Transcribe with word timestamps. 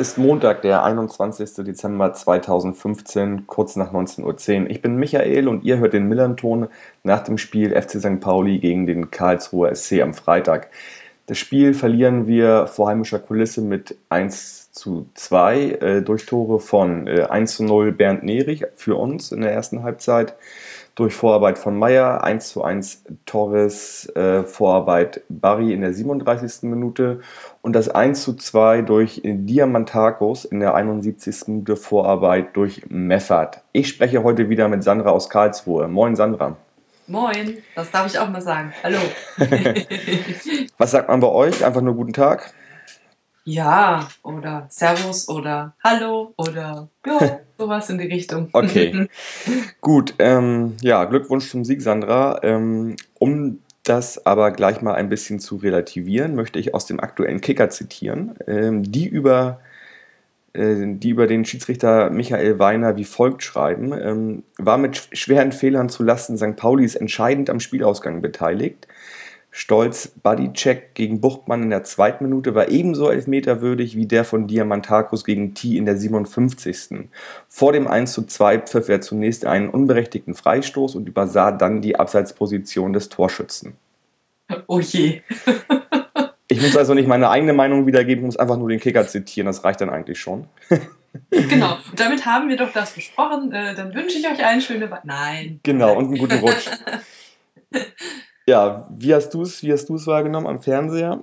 ist 0.00 0.16
Montag, 0.16 0.62
der 0.62 0.82
21. 0.82 1.62
Dezember 1.62 2.14
2015, 2.14 3.46
kurz 3.46 3.76
nach 3.76 3.92
19.10 3.92 4.62
Uhr. 4.62 4.70
Ich 4.70 4.80
bin 4.80 4.96
Michael 4.96 5.46
und 5.46 5.62
ihr 5.62 5.76
hört 5.76 5.92
den 5.92 6.08
Millanton 6.08 6.68
nach 7.02 7.22
dem 7.22 7.36
Spiel 7.36 7.78
FC 7.78 8.00
St. 8.00 8.18
Pauli 8.18 8.58
gegen 8.60 8.86
den 8.86 9.10
Karlsruher 9.10 9.74
SC 9.74 10.00
am 10.00 10.14
Freitag. 10.14 10.70
Das 11.26 11.36
Spiel 11.36 11.74
verlieren 11.74 12.26
wir 12.26 12.66
vor 12.66 12.88
heimischer 12.88 13.18
Kulisse 13.18 13.60
mit 13.60 13.94
1 14.08 14.72
zu 14.72 15.06
2 15.14 15.60
äh, 15.60 16.02
durch 16.02 16.24
Tore 16.24 16.60
von 16.60 17.06
äh, 17.06 17.26
1 17.28 17.56
zu 17.56 17.64
0 17.64 17.92
Bernd 17.92 18.22
Nerich 18.22 18.64
für 18.76 18.96
uns 18.96 19.32
in 19.32 19.42
der 19.42 19.52
ersten 19.52 19.82
Halbzeit 19.82 20.34
durch 20.94 21.14
Vorarbeit 21.14 21.58
von 21.58 21.78
Meyer, 21.78 22.24
1 22.24 22.48
zu 22.48 22.62
1 22.62 23.04
Torres, 23.26 24.08
äh, 24.16 24.44
Vorarbeit 24.44 25.22
Barry 25.28 25.72
in 25.72 25.80
der 25.80 25.92
37. 25.92 26.68
Minute 26.68 27.20
und 27.62 27.74
das 27.74 27.88
1 27.88 28.22
zu 28.22 28.34
2 28.34 28.82
durch 28.82 29.20
Diamantakos 29.24 30.44
in 30.44 30.60
der 30.60 30.74
71. 30.74 31.48
Minute 31.48 31.76
Vorarbeit 31.76 32.56
durch 32.56 32.82
Meffert. 32.88 33.62
Ich 33.72 33.88
spreche 33.88 34.22
heute 34.22 34.48
wieder 34.48 34.68
mit 34.68 34.82
Sandra 34.82 35.10
aus 35.10 35.30
Karlsruhe. 35.30 35.88
Moin 35.88 36.16
Sandra. 36.16 36.56
Moin, 37.06 37.58
das 37.74 37.90
darf 37.90 38.06
ich 38.06 38.18
auch 38.18 38.28
mal 38.28 38.40
sagen. 38.40 38.72
Hallo. 38.84 38.98
Was 40.78 40.92
sagt 40.92 41.08
man 41.08 41.18
bei 41.18 41.28
euch? 41.28 41.64
Einfach 41.64 41.80
nur 41.80 41.94
guten 41.94 42.12
Tag? 42.12 42.52
Ja, 43.44 44.06
oder 44.22 44.66
Servus 44.68 45.28
oder 45.28 45.74
Hallo 45.82 46.34
oder 46.36 46.88
ja, 47.04 47.40
sowas 47.60 47.88
in 47.90 47.98
die 47.98 48.06
Richtung. 48.06 48.48
Okay, 48.52 49.08
gut. 49.80 50.14
Ähm, 50.18 50.76
ja, 50.82 51.04
Glückwunsch 51.04 51.48
zum 51.48 51.64
Sieg, 51.64 51.82
Sandra. 51.82 52.40
Ähm, 52.42 52.96
um 53.18 53.60
das 53.84 54.26
aber 54.26 54.50
gleich 54.50 54.82
mal 54.82 54.94
ein 54.94 55.08
bisschen 55.08 55.38
zu 55.38 55.56
relativieren, 55.56 56.34
möchte 56.34 56.58
ich 56.58 56.74
aus 56.74 56.86
dem 56.86 57.00
aktuellen 57.00 57.40
Kicker 57.40 57.70
zitieren, 57.70 58.34
ähm, 58.46 58.82
die 58.82 59.06
über 59.06 59.60
äh, 60.52 60.94
die 60.96 61.10
über 61.10 61.26
den 61.26 61.44
Schiedsrichter 61.44 62.10
Michael 62.10 62.58
Weiner 62.58 62.96
wie 62.96 63.04
folgt 63.04 63.42
schreiben, 63.42 63.92
ähm, 63.92 64.42
war 64.58 64.78
mit 64.78 65.08
schweren 65.12 65.52
Fehlern 65.52 65.88
zu 65.88 66.02
Lasten 66.02 66.36
St. 66.36 66.56
Paulis 66.56 66.96
entscheidend 66.96 67.50
am 67.50 67.60
Spielausgang 67.60 68.20
beteiligt. 68.20 68.88
Stolz 69.52 70.12
Bodycheck 70.22 70.94
gegen 70.94 71.20
Buchtmann 71.20 71.62
in 71.62 71.70
der 71.70 71.82
zweiten 71.82 72.24
Minute 72.24 72.54
war 72.54 72.68
ebenso 72.68 73.10
elfmeterwürdig 73.10 73.96
wie 73.96 74.06
der 74.06 74.24
von 74.24 74.46
Diamantakos 74.46 75.24
gegen 75.24 75.54
T 75.54 75.76
in 75.76 75.86
der 75.86 75.96
57. 75.96 77.08
Vor 77.48 77.72
dem 77.72 77.88
1 77.88 78.12
zu 78.12 78.26
2 78.26 78.60
pfiff 78.60 78.88
er 78.88 79.00
zunächst 79.00 79.44
einen 79.44 79.68
unberechtigten 79.68 80.34
Freistoß 80.34 80.94
und 80.94 81.08
übersah 81.08 81.50
dann 81.50 81.82
die 81.82 81.96
Abseitsposition 81.96 82.92
des 82.92 83.08
Torschützen. 83.08 83.74
Oh 84.68 84.80
je. 84.80 85.22
ich 86.48 86.62
muss 86.62 86.76
also 86.76 86.94
nicht 86.94 87.08
meine 87.08 87.28
eigene 87.28 87.52
Meinung 87.52 87.86
wiedergeben, 87.86 88.26
muss 88.26 88.36
einfach 88.36 88.56
nur 88.56 88.68
den 88.68 88.80
Kicker 88.80 89.06
zitieren, 89.06 89.46
das 89.46 89.64
reicht 89.64 89.80
dann 89.80 89.90
eigentlich 89.90 90.20
schon. 90.20 90.46
genau, 91.30 91.76
und 91.90 91.98
damit 91.98 92.24
haben 92.24 92.48
wir 92.48 92.56
doch 92.56 92.72
das 92.72 92.92
besprochen. 92.92 93.50
Äh, 93.52 93.74
dann 93.74 93.92
wünsche 93.94 94.18
ich 94.18 94.26
euch 94.28 94.44
einen 94.44 94.60
schönen... 94.60 94.88
Nein. 95.02 95.58
Genau, 95.64 95.96
und 95.96 96.06
einen 96.06 96.18
guten 96.18 96.38
Rutsch. 96.38 96.68
Ja, 98.50 98.84
wie 98.90 99.14
hast 99.14 99.32
du 99.32 99.42
es, 99.42 99.62
wie 99.62 99.72
hast 99.72 99.88
du 99.88 99.94
es 99.94 100.08
wahrgenommen 100.08 100.48
am 100.48 100.60
Fernseher? 100.60 101.22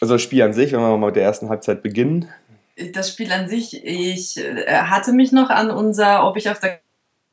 Also 0.00 0.14
das 0.14 0.22
Spiel 0.22 0.40
an 0.40 0.52
sich, 0.52 0.70
wenn 0.70 0.78
wir 0.78 0.96
mal 0.96 1.06
mit 1.06 1.16
der 1.16 1.24
ersten 1.24 1.48
Halbzeit 1.48 1.82
beginnen. 1.82 2.28
Das 2.92 3.10
Spiel 3.10 3.32
an 3.32 3.48
sich, 3.48 3.84
ich 3.84 4.36
äh, 4.36 4.82
hatte 4.84 5.12
mich 5.12 5.32
noch 5.32 5.50
an 5.50 5.72
unser, 5.72 6.24
ob 6.24 6.36
ich 6.36 6.48
auf 6.48 6.60
der 6.60 6.78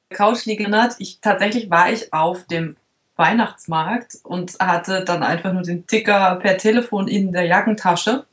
Couch 0.10 0.46
liege, 0.46 0.64
erinnert. 0.64 0.96
Ich 0.98 1.20
tatsächlich 1.22 1.70
war 1.70 1.92
ich 1.92 2.12
auf 2.12 2.46
dem 2.46 2.78
Weihnachtsmarkt 3.16 4.18
und 4.24 4.58
hatte 4.60 5.06
dann 5.06 5.22
einfach 5.22 5.54
nur 5.54 5.62
den 5.62 5.86
Ticker 5.86 6.38
per 6.38 6.58
Telefon 6.58 7.08
in 7.08 7.32
der 7.32 7.46
Jackentasche 7.46 8.26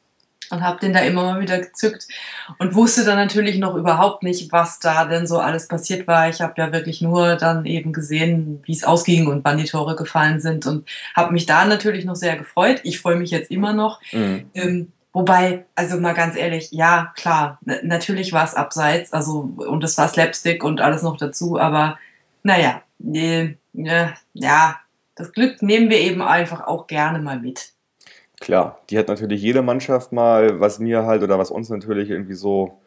und 0.51 0.63
habe 0.63 0.81
den 0.81 0.93
da 0.93 1.01
immer 1.01 1.23
mal 1.25 1.41
wieder 1.41 1.59
gezückt 1.59 2.07
und 2.59 2.75
wusste 2.75 3.05
dann 3.05 3.17
natürlich 3.17 3.59
noch 3.59 3.75
überhaupt 3.75 4.23
nicht, 4.23 4.53
was 4.53 4.79
da 4.81 5.05
denn 5.05 5.27
so 5.27 5.39
alles 5.39 5.69
passiert 5.69 6.07
war. 6.07 6.29
Ich 6.29 6.41
habe 6.41 6.55
ja 6.57 6.73
wirklich 6.73 7.01
nur 7.01 7.37
dann 7.37 7.65
eben 7.67 7.93
gesehen, 7.93 8.63
wie 8.65 8.73
es 8.73 8.85
ausging 8.85 9.27
und 9.27 9.45
wann 9.45 9.59
die 9.59 9.65
Tore 9.65 9.97
gefallen 9.97 10.41
sind 10.41 10.67
und 10.67 10.89
habe 11.15 11.33
mich 11.33 11.47
da 11.47 11.65
natürlich 11.65 12.05
noch 12.05 12.17
sehr 12.17 12.37
gefreut. 12.37 12.81
Ich 12.85 13.01
freue 13.01 13.17
mich 13.17 13.31
jetzt 13.31 13.51
immer 13.51 13.73
noch. 13.73 14.01
Mhm. 14.13 14.51
Ähm, 14.55 14.93
wobei, 15.13 15.65
also 15.75 15.99
mal 15.99 16.15
ganz 16.15 16.37
ehrlich, 16.37 16.69
ja, 16.73 17.13
klar, 17.17 17.59
natürlich 17.83 18.33
war 18.33 18.45
es 18.45 18.55
abseits, 18.55 19.13
also 19.13 19.55
und 19.57 19.85
es 19.85 19.97
war 19.97 20.09
Slapstick 20.09 20.65
und 20.65 20.81
alles 20.81 21.03
noch 21.03 21.17
dazu, 21.17 21.59
aber 21.59 21.99
naja, 22.43 22.83
äh, 23.13 23.55
ja, 24.35 24.77
das 25.15 25.33
Glück 25.33 25.63
nehmen 25.63 25.91
wir 25.91 25.99
eben 25.99 26.23
einfach 26.23 26.67
auch 26.67 26.87
gerne 26.87 27.21
mal 27.21 27.39
mit. 27.39 27.73
Klar, 28.45 28.83
die 28.91 28.99
hat 28.99 29.09
natürlich 29.09 29.41
jede 29.41 29.63
Mannschaft 29.63 30.13
mal, 30.13 30.61
was 30.61 30.79
mir 30.79 31.07
halt 31.07 31.23
oder 31.23 31.39
was 31.39 31.51
uns 31.51 31.71
natürlich 31.71 32.11
irgendwie 32.11 32.35
so, 32.35 32.79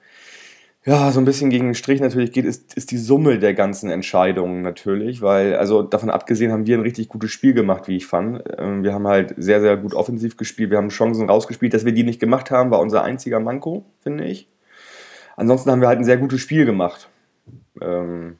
ja, 0.85 1.11
so 1.11 1.19
ein 1.19 1.25
bisschen 1.25 1.49
gegen 1.49 1.65
den 1.65 1.73
Strich 1.73 1.99
natürlich 1.99 2.31
geht, 2.31 2.45
ist, 2.45 2.75
ist 2.75 2.91
die 2.91 2.99
Summe 2.99 3.39
der 3.39 3.55
ganzen 3.55 3.89
Entscheidungen 3.89 4.61
natürlich, 4.61 5.23
weil, 5.23 5.55
also 5.55 5.81
davon 5.81 6.11
abgesehen 6.11 6.51
haben 6.51 6.67
wir 6.67 6.77
ein 6.77 6.83
richtig 6.83 7.09
gutes 7.09 7.31
Spiel 7.31 7.55
gemacht, 7.55 7.87
wie 7.87 7.95
ich 7.97 8.05
fand. 8.05 8.43
Ähm, 8.59 8.83
wir 8.83 8.93
haben 8.93 9.07
halt 9.07 9.33
sehr, 9.35 9.59
sehr 9.59 9.77
gut 9.77 9.95
offensiv 9.95 10.37
gespielt, 10.37 10.69
wir 10.69 10.77
haben 10.77 10.89
Chancen 10.89 11.27
rausgespielt, 11.27 11.73
dass 11.73 11.85
wir 11.85 11.91
die 11.91 12.03
nicht 12.03 12.19
gemacht 12.19 12.51
haben, 12.51 12.69
war 12.69 12.79
unser 12.79 13.03
einziger 13.03 13.39
Manko, 13.39 13.83
finde 13.99 14.25
ich. 14.25 14.47
Ansonsten 15.37 15.71
haben 15.71 15.81
wir 15.81 15.87
halt 15.87 15.97
ein 15.97 16.05
sehr 16.05 16.17
gutes 16.17 16.39
Spiel 16.39 16.67
gemacht. 16.67 17.09
Ähm, 17.81 18.37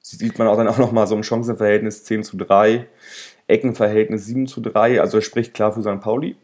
sieht 0.00 0.40
man 0.40 0.48
auch 0.48 0.56
dann 0.56 0.66
auch 0.66 0.78
nochmal 0.78 1.06
so 1.06 1.14
im 1.14 1.22
Chancenverhältnis 1.22 2.02
10 2.02 2.24
zu 2.24 2.36
3, 2.36 2.88
Eckenverhältnis 3.46 4.26
7 4.26 4.48
zu 4.48 4.60
3, 4.60 5.00
also 5.00 5.20
spricht 5.20 5.54
klar 5.54 5.70
für 5.70 5.82
St. 5.82 6.00
Pauli. 6.00 6.34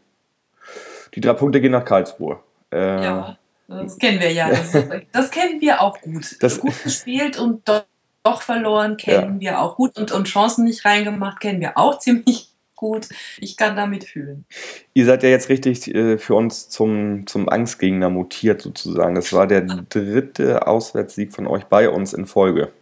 Die 1.15 1.21
drei 1.21 1.33
Punkte 1.33 1.61
gehen 1.61 1.71
nach 1.71 1.85
Karlsruhe. 1.85 2.39
Äh, 2.71 3.03
ja, 3.03 3.37
das 3.67 3.97
kennen 3.97 4.19
wir 4.19 4.31
ja. 4.31 4.49
Das, 4.49 4.71
das 5.11 5.31
kennen 5.31 5.61
wir 5.61 5.81
auch 5.81 5.99
gut. 6.01 6.37
Das, 6.41 6.59
gut 6.59 6.73
gespielt 6.83 7.39
und 7.39 7.67
doch, 7.67 7.85
doch 8.23 8.41
verloren 8.41 8.97
kennen 8.97 9.39
ja. 9.39 9.51
wir 9.51 9.61
auch 9.61 9.75
gut. 9.75 9.97
Und, 9.97 10.11
und 10.11 10.27
Chancen 10.27 10.65
nicht 10.65 10.85
reingemacht 10.85 11.39
kennen 11.39 11.61
wir 11.61 11.77
auch 11.77 11.99
ziemlich 11.99 12.49
gut. 12.75 13.07
Ich 13.39 13.55
kann 13.55 13.77
damit 13.77 14.03
fühlen. 14.03 14.45
Ihr 14.93 15.05
seid 15.05 15.23
ja 15.23 15.29
jetzt 15.29 15.47
richtig 15.47 15.93
äh, 15.95 16.17
für 16.17 16.35
uns 16.35 16.69
zum, 16.69 17.25
zum 17.25 17.47
Angstgegner 17.47 18.09
mutiert 18.09 18.61
sozusagen. 18.61 19.15
Das 19.15 19.31
war 19.31 19.47
der 19.47 19.61
dritte 19.61 20.67
Auswärtssieg 20.67 21.33
von 21.33 21.47
euch 21.47 21.63
bei 21.65 21.89
uns 21.89 22.13
in 22.13 22.25
Folge. 22.25 22.73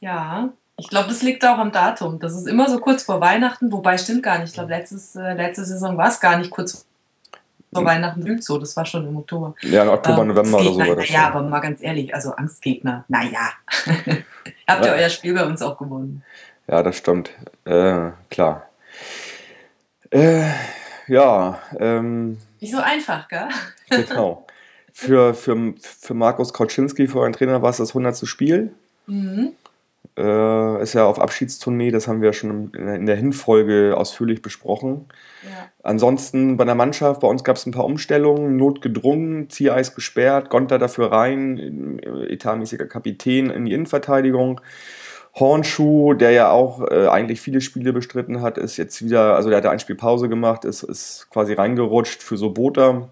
Ja, 0.00 0.52
ich 0.76 0.88
glaube, 0.88 1.08
das 1.08 1.22
liegt 1.22 1.44
auch 1.46 1.58
am 1.58 1.72
Datum. 1.72 2.18
Das 2.18 2.34
ist 2.34 2.46
immer 2.46 2.68
so 2.68 2.78
kurz 2.80 3.04
vor 3.04 3.20
Weihnachten, 3.20 3.72
wobei 3.72 3.96
stimmt 3.96 4.22
gar 4.22 4.38
nicht. 4.38 4.48
Ich 4.48 4.54
glaube, 4.54 4.74
äh, 4.74 5.34
letzte 5.34 5.64
Saison 5.64 5.96
war 5.96 6.08
es 6.08 6.20
gar 6.20 6.36
nicht 6.36 6.50
kurz 6.50 6.86
vor 7.72 7.82
vor 7.82 7.90
Weihnachten 7.90 8.22
blüht 8.22 8.44
so, 8.44 8.58
das 8.58 8.76
war 8.76 8.84
schon 8.84 9.06
im 9.06 9.16
Oktober. 9.16 9.54
Ja, 9.62 9.82
im 9.82 9.88
Oktober, 9.88 10.22
ähm, 10.22 10.28
November 10.28 10.58
oder 10.58 10.72
so 10.72 10.78
war 10.78 10.96
das. 10.96 11.08
Ja, 11.08 11.28
aber 11.28 11.42
mal 11.42 11.60
ganz 11.60 11.82
ehrlich, 11.82 12.14
also 12.14 12.32
Angstgegner, 12.32 13.04
naja. 13.08 13.50
Habt 14.68 14.84
ihr 14.84 14.92
ja. 14.92 14.94
euer 14.94 15.10
Spiel 15.10 15.34
bei 15.34 15.44
uns 15.44 15.62
auch 15.62 15.78
gewonnen. 15.78 16.22
Ja, 16.68 16.82
das 16.82 16.96
stimmt. 16.96 17.30
Äh, 17.64 18.10
klar. 18.30 18.68
Äh, 20.10 20.50
ja. 21.08 21.58
Ähm, 21.78 22.38
Nicht 22.60 22.72
so 22.72 22.80
einfach, 22.80 23.28
gell? 23.28 23.48
genau. 23.88 24.46
Für, 24.94 25.32
für, 25.32 25.72
für 25.80 26.12
Markus 26.12 26.52
Kauczynski, 26.52 27.08
für 27.08 27.20
euren 27.20 27.32
Trainer, 27.32 27.62
war 27.62 27.70
es 27.70 27.78
das 27.78 27.96
100. 27.96 28.28
Spiel. 28.28 28.74
Mhm. 29.06 29.54
Äh, 30.16 30.82
ist 30.82 30.92
ja 30.92 31.06
auf 31.06 31.18
Abschiedstournee, 31.18 31.90
das 31.90 32.06
haben 32.06 32.20
wir 32.20 32.34
schon 32.34 32.74
in 32.74 33.06
der 33.06 33.16
Hinfolge 33.16 33.94
ausführlich 33.96 34.42
besprochen. 34.42 35.06
Ja. 35.42 35.70
Ansonsten 35.82 36.58
bei 36.58 36.64
der 36.64 36.74
Mannschaft, 36.74 37.20
bei 37.22 37.28
uns 37.28 37.44
gab 37.44 37.56
es 37.56 37.64
ein 37.64 37.72
paar 37.72 37.86
Umstellungen, 37.86 38.56
notgedrungen, 38.56 39.48
Ziereis 39.48 39.94
gesperrt, 39.94 40.50
Gonter 40.50 40.78
dafür 40.78 41.12
rein, 41.12 41.98
etatmäßiger 42.28 42.86
Kapitän 42.86 43.48
in 43.48 43.64
die 43.64 43.72
Innenverteidigung. 43.72 44.60
Hornschuh, 45.34 46.12
der 46.12 46.32
ja 46.32 46.50
auch 46.50 46.82
äh, 46.90 47.06
eigentlich 47.06 47.40
viele 47.40 47.62
Spiele 47.62 47.94
bestritten 47.94 48.42
hat, 48.42 48.58
ist 48.58 48.76
jetzt 48.76 49.02
wieder, 49.02 49.34
also 49.34 49.48
der 49.48 49.70
ein 49.70 49.80
Spiel 49.80 49.96
Pause 49.96 50.28
gemacht, 50.28 50.66
ist, 50.66 50.82
ist 50.82 51.28
quasi 51.30 51.54
reingerutscht 51.54 52.22
für 52.22 52.36
Sobota 52.36 53.08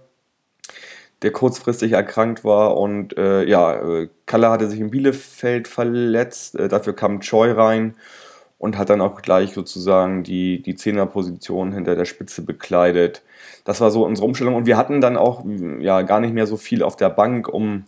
der 1.22 1.32
kurzfristig 1.32 1.92
erkrankt 1.92 2.44
war. 2.44 2.76
Und 2.76 3.16
äh, 3.16 3.44
ja, 3.44 3.74
äh, 3.74 4.08
Kalle 4.26 4.50
hatte 4.50 4.68
sich 4.68 4.80
in 4.80 4.90
Bielefeld 4.90 5.68
verletzt, 5.68 6.56
äh, 6.56 6.68
dafür 6.68 6.94
kam 6.94 7.20
Choi 7.20 7.52
rein 7.52 7.94
und 8.58 8.76
hat 8.76 8.90
dann 8.90 9.00
auch 9.00 9.22
gleich 9.22 9.52
sozusagen 9.52 10.22
die, 10.22 10.62
die 10.62 10.76
Zehnerposition 10.76 11.72
hinter 11.72 11.94
der 11.96 12.04
Spitze 12.04 12.42
bekleidet. 12.42 13.22
Das 13.64 13.80
war 13.80 13.90
so 13.90 14.04
unsere 14.04 14.26
Umstellung. 14.26 14.54
Und 14.54 14.66
wir 14.66 14.76
hatten 14.76 15.00
dann 15.00 15.16
auch 15.16 15.44
ja 15.80 16.02
gar 16.02 16.20
nicht 16.20 16.34
mehr 16.34 16.46
so 16.46 16.56
viel 16.56 16.82
auf 16.82 16.96
der 16.96 17.10
Bank, 17.10 17.48
um 17.48 17.84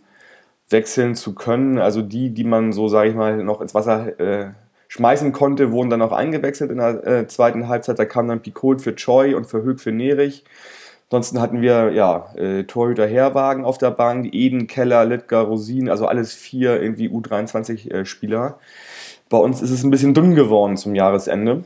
wechseln 0.69 1.15
zu 1.15 1.35
können. 1.35 1.77
Also 1.77 2.01
die, 2.01 2.31
die 2.31 2.43
man 2.43 2.73
so, 2.73 2.87
sage 2.87 3.09
ich 3.09 3.15
mal, 3.15 3.43
noch 3.43 3.61
ins 3.61 3.75
Wasser 3.75 4.19
äh, 4.19 4.51
schmeißen 4.87 5.31
konnte, 5.31 5.71
wurden 5.71 5.89
dann 5.89 6.01
auch 6.01 6.11
eingewechselt 6.11 6.71
in 6.71 6.77
der 6.77 7.05
äh, 7.05 7.27
zweiten 7.27 7.67
Halbzeit. 7.67 7.99
Da 7.99 8.05
kam 8.05 8.27
dann 8.27 8.41
Picot 8.41 8.81
für 8.81 8.95
Choi 8.95 9.35
und 9.35 9.45
für 9.45 9.63
Höck 9.63 9.79
für 9.79 9.91
Nerich. 9.91 10.43
Ansonsten 11.13 11.41
hatten 11.41 11.61
wir 11.61 11.91
ja 11.91 12.33
äh, 12.37 12.63
Torhüter 12.63 13.05
Herwagen 13.05 13.65
auf 13.65 13.77
der 13.77 13.91
Bank, 13.91 14.33
Eden, 14.33 14.65
Keller, 14.65 15.05
Littger, 15.05 15.41
Rosin, 15.41 15.87
also 15.87 16.07
alles 16.07 16.33
vier 16.33 16.81
irgendwie 16.81 17.07
U23-Spieler. 17.07 18.57
Bei 19.29 19.37
uns 19.37 19.61
ist 19.61 19.69
es 19.69 19.83
ein 19.83 19.91
bisschen 19.91 20.15
dünn 20.15 20.33
geworden 20.33 20.75
zum 20.75 20.95
Jahresende. 20.95 21.65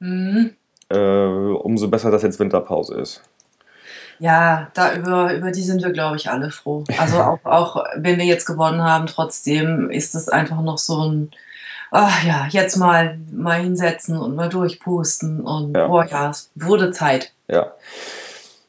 Mhm. 0.00 0.50
Äh, 0.90 0.98
umso 0.98 1.88
besser, 1.88 2.10
dass 2.10 2.22
jetzt 2.22 2.40
Winterpause 2.40 2.96
ist. 2.96 3.22
Ja, 4.18 4.70
da 4.74 4.94
über, 4.94 5.32
über 5.32 5.50
die 5.50 5.62
sind 5.62 5.82
wir, 5.82 5.92
glaube 5.92 6.16
ich, 6.16 6.28
alle 6.28 6.50
froh. 6.50 6.84
Also 6.98 7.16
auch, 7.22 7.38
auch 7.44 7.84
wenn 7.96 8.18
wir 8.18 8.26
jetzt 8.26 8.44
gewonnen 8.44 8.82
haben, 8.82 9.06
trotzdem 9.06 9.88
ist 9.88 10.14
es 10.14 10.28
einfach 10.28 10.60
noch 10.60 10.76
so 10.76 11.08
ein, 11.08 11.30
ach 11.90 12.22
ja, 12.22 12.46
jetzt 12.50 12.76
mal, 12.76 13.18
mal 13.32 13.62
hinsetzen 13.62 14.18
und 14.18 14.36
mal 14.36 14.50
durchpusten 14.50 15.40
und 15.40 15.74
Ja. 15.74 15.86
boah 15.86 16.04
ja, 16.04 16.28
es 16.28 16.50
wurde 16.54 16.90
Zeit. 16.90 17.32
Ja. 17.48 17.72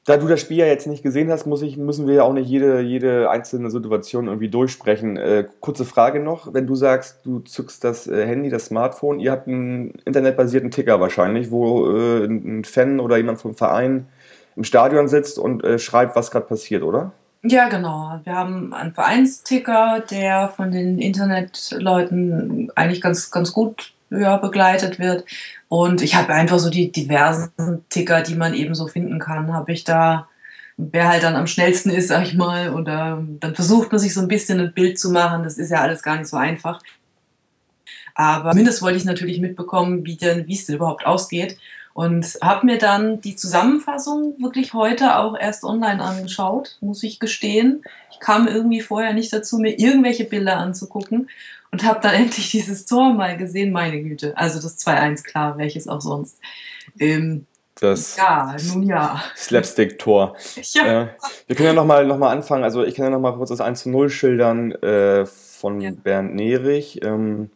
Da 0.06 0.18
du 0.18 0.28
das 0.28 0.40
Spiel 0.40 0.58
ja 0.58 0.66
jetzt 0.66 0.88
nicht 0.88 1.04
gesehen 1.04 1.30
hast, 1.30 1.46
ich, 1.62 1.78
müssen 1.78 2.08
wir 2.08 2.16
ja 2.16 2.24
auch 2.24 2.34
nicht 2.34 2.50
jede, 2.50 2.80
jede 2.80 3.30
einzelne 3.30 3.70
Situation 3.70 4.28
irgendwie 4.28 4.50
durchsprechen. 4.50 5.18
Äh, 5.18 5.48
kurze 5.60 5.86
Frage 5.86 6.20
noch, 6.20 6.54
wenn 6.54 6.68
du 6.68 6.76
sagst, 6.76 7.26
du 7.26 7.40
zückst 7.40 7.84
das 7.84 8.08
äh, 8.08 8.26
Handy, 8.26 8.50
das 8.50 8.66
Smartphone, 8.66 9.20
ihr 9.20 9.32
habt 9.32 9.48
einen 9.48 9.92
internetbasierten 10.06 10.72
Ticker 10.72 11.00
wahrscheinlich, 11.00 11.52
wo 11.52 11.92
äh, 11.96 12.26
ein 12.26 12.64
Fan 12.64 13.00
oder 13.00 13.18
jemand 13.18 13.40
vom 13.40 13.56
Verein 13.56 14.08
im 14.56 14.64
Stadion 14.64 15.08
sitzt 15.08 15.38
und 15.38 15.64
äh, 15.64 15.78
schreibt, 15.80 16.16
was 16.16 16.32
gerade 16.32 16.48
passiert, 16.48 16.84
oder? 16.84 17.12
Ja, 17.44 17.70
genau. 17.70 18.20
Wir 18.24 18.36
haben 18.36 18.74
einen 18.74 18.94
Vereinsticker, 18.94 20.04
der 20.12 20.50
von 20.50 20.72
den 20.72 21.00
Internetleuten 21.00 22.72
eigentlich 22.76 23.02
ganz, 23.02 23.32
ganz 23.32 23.54
gut 23.54 23.94
ja, 24.10 24.38
begleitet 24.38 25.00
wird. 25.00 25.26
Und 25.68 26.02
ich 26.02 26.16
habe 26.16 26.34
einfach 26.34 26.60
so 26.60 26.70
die 26.70 26.92
diversen 26.92 27.52
Ticker, 27.90 28.22
die 28.22 28.36
man 28.36 28.54
eben 28.54 28.76
so 28.76 28.88
finden 28.88 29.20
kann, 29.20 29.54
habe 29.54 29.72
ich 29.72 29.84
da, 29.84 30.28
wer 30.78 31.10
halt 31.10 31.24
dann 31.24 31.36
am 31.36 31.48
schnellsten 31.48 31.90
ist, 31.90 32.08
sag 32.08 32.26
ich 32.26 32.34
mal. 32.34 32.70
Und 32.70 32.88
ähm, 32.90 33.38
dann 33.40 33.56
versucht 33.56 33.92
man 33.92 34.00
sich 34.00 34.14
so 34.14 34.22
ein 34.22 34.28
bisschen 34.28 34.60
ein 34.60 34.74
Bild 34.74 35.00
zu 35.00 35.12
machen. 35.12 35.44
Das 35.44 35.58
ist 35.58 35.72
ja 35.72 35.82
alles 35.82 36.02
gar 36.02 36.18
nicht 36.18 36.28
so 36.28 36.38
einfach. 36.38 36.82
Aber 38.16 38.52
zumindest 38.52 38.82
wollte 38.82 38.98
ich 38.98 39.06
natürlich 39.06 39.40
mitbekommen, 39.40 40.06
wie 40.06 40.18
denn, 40.18 40.46
wie 40.48 40.56
es 40.56 40.66
denn 40.66 40.76
überhaupt 40.76 41.06
ausgeht. 41.06 41.58
Und 41.94 42.38
habe 42.42 42.66
mir 42.66 42.78
dann 42.78 43.20
die 43.22 43.36
Zusammenfassung 43.36 44.36
wirklich 44.40 44.74
heute 44.74 45.18
auch 45.18 45.38
erst 45.38 45.64
online 45.64 46.02
angeschaut, 46.02 46.78
muss 46.82 47.04
ich 47.04 47.20
gestehen. 47.20 47.84
Ich 48.12 48.20
kam 48.20 48.48
irgendwie 48.48 48.82
vorher 48.82 49.14
nicht 49.14 49.34
dazu, 49.34 49.58
mir 49.58 49.78
irgendwelche 49.80 50.24
Bilder 50.24 50.58
anzugucken 50.58 51.30
und 51.72 51.84
habe 51.84 52.00
dann 52.02 52.14
endlich 52.24 52.52
dieses 52.52 52.86
Tor 52.86 53.14
mal 53.14 53.38
gesehen, 53.38 53.72
meine 53.72 54.02
Güte. 54.02 54.38
Also 54.38 54.62
das 54.62 54.78
2-1, 54.80 55.24
klar, 55.24 55.58
welches 55.58 55.88
auch 55.88 56.02
sonst. 56.02 56.40
Ähm, 57.00 57.46
Das 57.80 58.18
ja, 58.18 58.56
nun 58.74 58.84
ja. 58.84 59.22
Slapstick-Tor. 59.36 60.36
ja. 60.74 61.04
Äh, 61.04 61.08
wir 61.48 61.56
können 61.56 61.68
ja 61.70 61.74
nochmal 61.74 62.06
noch 62.06 62.18
mal 62.18 62.32
anfangen. 62.32 62.64
Also, 62.64 62.84
ich 62.84 62.96
kann 62.96 63.06
ja 63.06 63.12
nochmal 63.12 63.36
kurz 63.36 63.50
das 63.50 63.62
1 63.62 63.84
zu 63.84 63.90
0 63.90 64.10
schildern 64.10 64.72
äh, 64.74 65.26
von 65.26 65.80
Ja. 65.82 65.92
Bernd 65.92 66.36
Nerich. 66.36 67.00
Ähm, 67.04 67.50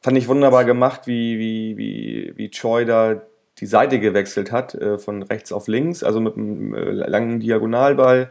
fand 0.00 0.16
ich 0.16 0.28
wunderbar 0.28 0.64
gemacht, 0.64 1.06
wie, 1.06 1.38
wie, 1.38 1.76
wie, 1.76 2.32
wie 2.36 2.50
Choi 2.50 2.84
da 2.84 3.20
die 3.60 3.66
Seite 3.66 4.00
gewechselt 4.00 4.52
hat, 4.52 4.74
äh, 4.74 4.98
von 4.98 5.22
rechts 5.22 5.52
auf 5.52 5.68
links, 5.68 6.02
also 6.02 6.20
mit 6.20 6.36
einem 6.36 6.74
äh, 6.74 6.90
langen 6.92 7.40
Diagonalball. 7.40 8.30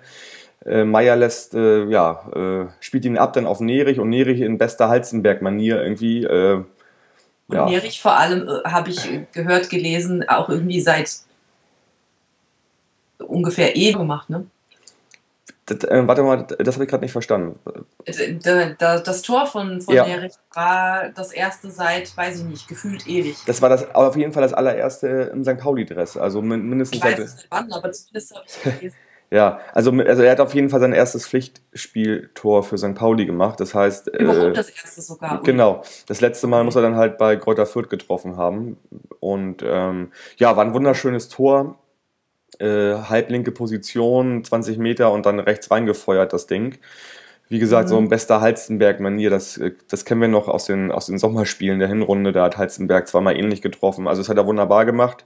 Äh, 0.65 0.83
Meier 0.83 1.15
lässt, 1.15 1.53
äh, 1.53 1.85
ja, 1.85 2.29
äh, 2.35 2.67
spielt 2.79 3.05
ihn 3.05 3.17
ab 3.17 3.33
dann 3.33 3.45
auf 3.45 3.59
Nerich 3.59 3.99
und 3.99 4.09
Nerich 4.09 4.41
in 4.41 4.57
bester 4.57 4.89
Halzenberg-Manier 4.89 5.81
irgendwie. 5.81 6.23
Äh, 6.23 6.63
Und 7.47 7.55
ja. 7.55 7.65
Nerich 7.65 8.01
vor 8.01 8.17
allem, 8.17 8.49
habe 8.65 8.89
ich 8.89 9.07
gehört, 9.31 9.69
gelesen, 9.69 10.27
auch 10.27 10.49
irgendwie 10.49 10.81
seit 10.81 11.09
ungefähr 13.19 13.75
eh 13.75 13.93
gemacht, 13.93 14.29
ne? 14.29 14.45
Das, 15.67 15.83
äh, 15.83 16.07
warte 16.07 16.23
mal, 16.23 16.47
das 16.59 16.75
habe 16.75 16.85
ich 16.85 16.89
gerade 16.89 17.03
nicht 17.03 17.11
verstanden. 17.11 17.59
Da- 18.79 18.99
Das 18.99 19.21
Tor 19.21 19.45
von, 19.45 19.81
von 19.81 19.93
Ja. 19.93 20.05
Nerich 20.07 20.33
war 20.53 21.09
das 21.09 21.31
erste 21.33 21.69
seit, 21.69 22.15
weiß 22.15 22.39
ich 22.39 22.45
nicht, 22.45 22.67
gefühlt 22.67 23.05
ewig. 23.07 23.35
Das 23.45 23.61
war 23.61 23.69
das 23.69 23.93
auf 23.93 24.15
jeden 24.15 24.31
Fall 24.33 24.43
das 24.43 24.53
allererste 24.53 25.07
im 25.33 25.43
St. 25.43 25.57
Pauli-Dress. 25.57 26.15
Also 26.17 26.41
min- 26.41 26.67
mindestens 26.67 26.97
Ich 26.99 27.03
weiß 27.03 27.17
seit. 27.17 27.35
nicht 27.35 27.47
wann, 27.51 27.71
aber 27.73 27.91
zumindest 27.91 28.33
habe 28.35 28.45
ich 28.47 28.63
gelesen. 28.79 28.95
Ja, 29.29 29.59
also, 29.73 29.91
also 29.91 30.21
er 30.23 30.31
hat 30.31 30.39
auf 30.39 30.53
jeden 30.55 30.69
Fall 30.69 30.79
sein 30.79 30.93
erstes 30.93 31.27
Pflichtspieltor 31.27 32.63
für 32.63 32.77
St. 32.77 32.95
Pauli 32.95 33.25
gemacht. 33.25 33.59
Das 33.59 33.75
heißt, 33.75 34.13
äh, 34.13 34.23
Überhaupt 34.23 34.55
das 34.55 34.69
erste 34.69 35.01
sogar. 35.01 35.41
genau, 35.43 35.83
das 36.07 36.21
letzte 36.21 36.47
Mal 36.47 36.63
muss 36.63 36.77
er 36.77 36.81
dann 36.81 36.95
halt 36.95 37.17
bei 37.17 37.35
Kräuter 37.35 37.65
Fürth 37.65 37.89
getroffen 37.89 38.37
haben. 38.37 38.77
Und 39.19 39.63
ähm, 39.65 40.13
ja, 40.37 40.55
war 40.55 40.63
ein 40.63 40.73
wunderschönes 40.73 41.27
Tor. 41.27 41.77
Äh, 42.59 42.95
halblinke 43.09 43.51
Position, 43.51 44.43
20 44.43 44.77
Meter 44.77 45.11
und 45.11 45.25
dann 45.25 45.39
rechts 45.39 45.69
reingefeuert, 45.69 46.33
das 46.33 46.47
Ding. 46.47 46.77
Wie 47.49 47.59
gesagt, 47.59 47.85
Mhm. 47.85 47.89
so 47.89 47.97
ein 47.99 48.09
bester 48.09 48.41
Halstenberg-Manier, 48.41 49.29
das, 49.29 49.57
äh, 49.57 49.71
das 49.89 50.05
kennen 50.05 50.21
wir 50.21 50.27
noch 50.27 50.47
aus 50.47 50.65
den, 50.65 50.91
aus 50.91 51.05
den 51.07 51.17
Sommerspielen 51.19 51.79
der 51.79 51.87
Hinrunde. 51.87 52.31
Da 52.31 52.45
hat 52.45 52.57
Halstenberg 52.57 53.07
zweimal 53.07 53.37
ähnlich 53.37 53.61
getroffen. 53.61 54.07
Also, 54.07 54.21
das 54.21 54.29
hat 54.29 54.37
er 54.37 54.45
wunderbar 54.47 54.85
gemacht. 54.85 55.25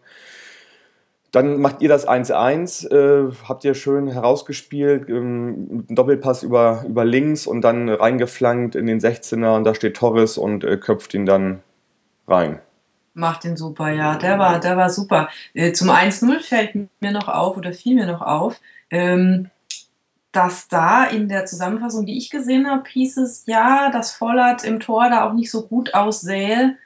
Dann 1.32 1.62
macht 1.62 1.82
ihr 1.82 1.88
das 1.88 2.06
1-1, 2.06 2.86
äh, 2.92 3.32
habt 3.48 3.64
ihr 3.64 3.74
schön 3.74 4.08
herausgespielt, 4.10 5.08
ähm, 5.10 5.86
Doppelpass 5.90 6.44
über, 6.44 6.84
über 6.88 7.06
links 7.06 7.48
und 7.48 7.62
dann 7.62 7.88
reingeflankt 7.88 8.76
in 8.76 8.86
den 8.86 9.00
16er 9.00 9.56
und 9.56 9.64
da 9.64 9.74
steht 9.74 9.96
Torres 9.96 10.38
und 10.38 10.66
äh, 10.66 10.76
köpft 10.76 11.14
ihn 11.14 11.26
dann 11.26 11.62
rein. 12.28 12.60
Macht 13.14 13.44
den 13.44 13.58
super, 13.58 13.92
ja. 13.92 14.16
Der 14.16 14.40
war, 14.40 14.60
der 14.60 14.78
war 14.78 14.90
super. 14.90 15.30
Äh, 15.54 15.74
Zum 15.74 15.90
1-0 15.90 16.40
fällt 16.40 16.76
mir 17.02 17.12
noch 17.12 17.28
auf 17.28 17.58
oder 17.58 17.74
fiel 17.74 17.96
mir 17.96 18.06
noch 18.08 18.22
auf, 18.22 18.60
ähm, 18.90 19.50
dass 20.32 20.70
da 20.70 21.04
in 21.06 21.28
der 21.28 21.46
Zusammenfassung, 21.46 22.06
die 22.06 22.18
ich 22.18 22.30
gesehen 22.30 22.70
habe, 22.70 22.90
hieß 22.90 23.18
es, 23.18 23.44
ja, 23.48 23.92
dass 23.92 24.14
Vollert 24.14 24.64
im 24.64 24.80
Tor 24.80 25.10
da 25.10 25.28
auch 25.28 25.34
nicht 25.34 25.52
so 25.52 25.68
gut 25.68 25.94
aussähe. 25.94 26.78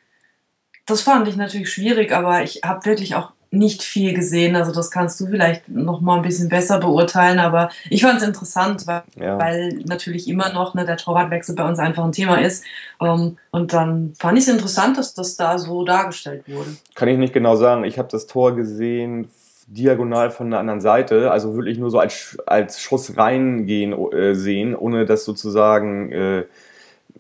Das 0.88 1.02
fand 1.04 1.28
ich 1.28 1.36
natürlich 1.36 1.72
schwierig, 1.72 2.12
aber 2.12 2.44
ich 2.44 2.62
habe 2.64 2.86
wirklich 2.86 3.16
auch 3.16 3.34
nicht 3.56 3.84
viel 3.84 4.14
gesehen. 4.14 4.56
Also 4.56 4.72
das 4.72 4.92
kannst 4.92 5.20
du 5.20 5.28
vielleicht 5.28 5.68
noch 5.70 6.02
mal 6.02 6.18
ein 6.18 6.22
bisschen 6.22 6.50
besser 6.50 6.80
beurteilen, 6.80 7.40
aber 7.40 7.70
ich 7.90 8.04
fand 8.04 8.22
es 8.22 8.28
interessant, 8.28 8.86
weil 8.88 9.04
Ja. 9.20 9.40
weil 9.40 9.80
natürlich 9.86 10.28
immer 10.28 10.54
noch 10.54 10.74
ne, 10.74 10.86
der 10.86 10.98
Torwartwechsel 10.98 11.56
bei 11.56 11.68
uns 11.68 11.80
einfach 11.80 12.04
ein 12.04 12.12
Thema 12.12 12.42
ist. 12.42 12.64
Ähm, 13.02 13.38
und 13.52 13.74
dann 13.74 14.14
fand 14.18 14.38
ich 14.38 14.48
es 14.48 14.54
interessant, 14.54 14.98
dass 14.98 15.14
das 15.14 15.36
da 15.36 15.58
so 15.58 15.84
dargestellt 15.84 16.44
wurde. 16.48 16.70
Kann 16.96 17.08
ich 17.08 17.18
nicht 17.18 17.34
genau 17.34 17.56
sagen. 17.56 17.84
Ich 17.84 17.98
habe 17.98 18.10
das 18.12 18.28
Tor 18.28 18.56
gesehen 18.56 19.30
diagonal 19.68 20.30
von 20.30 20.52
der 20.52 20.60
anderen 20.60 20.82
Seite, 20.82 21.32
also 21.32 21.56
wirklich 21.56 21.78
nur 21.80 21.90
so 21.90 21.98
als, 22.00 22.38
als 22.46 22.80
Schuss 22.80 23.18
reingehen 23.18 23.94
äh, 24.12 24.36
sehen, 24.36 24.76
ohne 24.76 25.06
das 25.06 25.26
sozusagen 25.26 26.12
äh, 26.12 26.44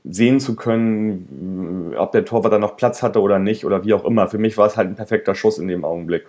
sehen 0.03 0.39
zu 0.39 0.55
können, 0.55 1.95
ob 1.98 2.12
der 2.12 2.25
Torwart 2.25 2.53
da 2.53 2.59
noch 2.59 2.77
Platz 2.77 3.01
hatte 3.01 3.21
oder 3.21 3.39
nicht 3.39 3.65
oder 3.65 3.83
wie 3.83 3.93
auch 3.93 4.05
immer. 4.05 4.27
Für 4.27 4.38
mich 4.38 4.57
war 4.57 4.67
es 4.67 4.77
halt 4.77 4.89
ein 4.89 4.95
perfekter 4.95 5.33
Schuss 5.33 5.57
in 5.57 5.67
dem 5.67 5.83
Augenblick. 5.83 6.27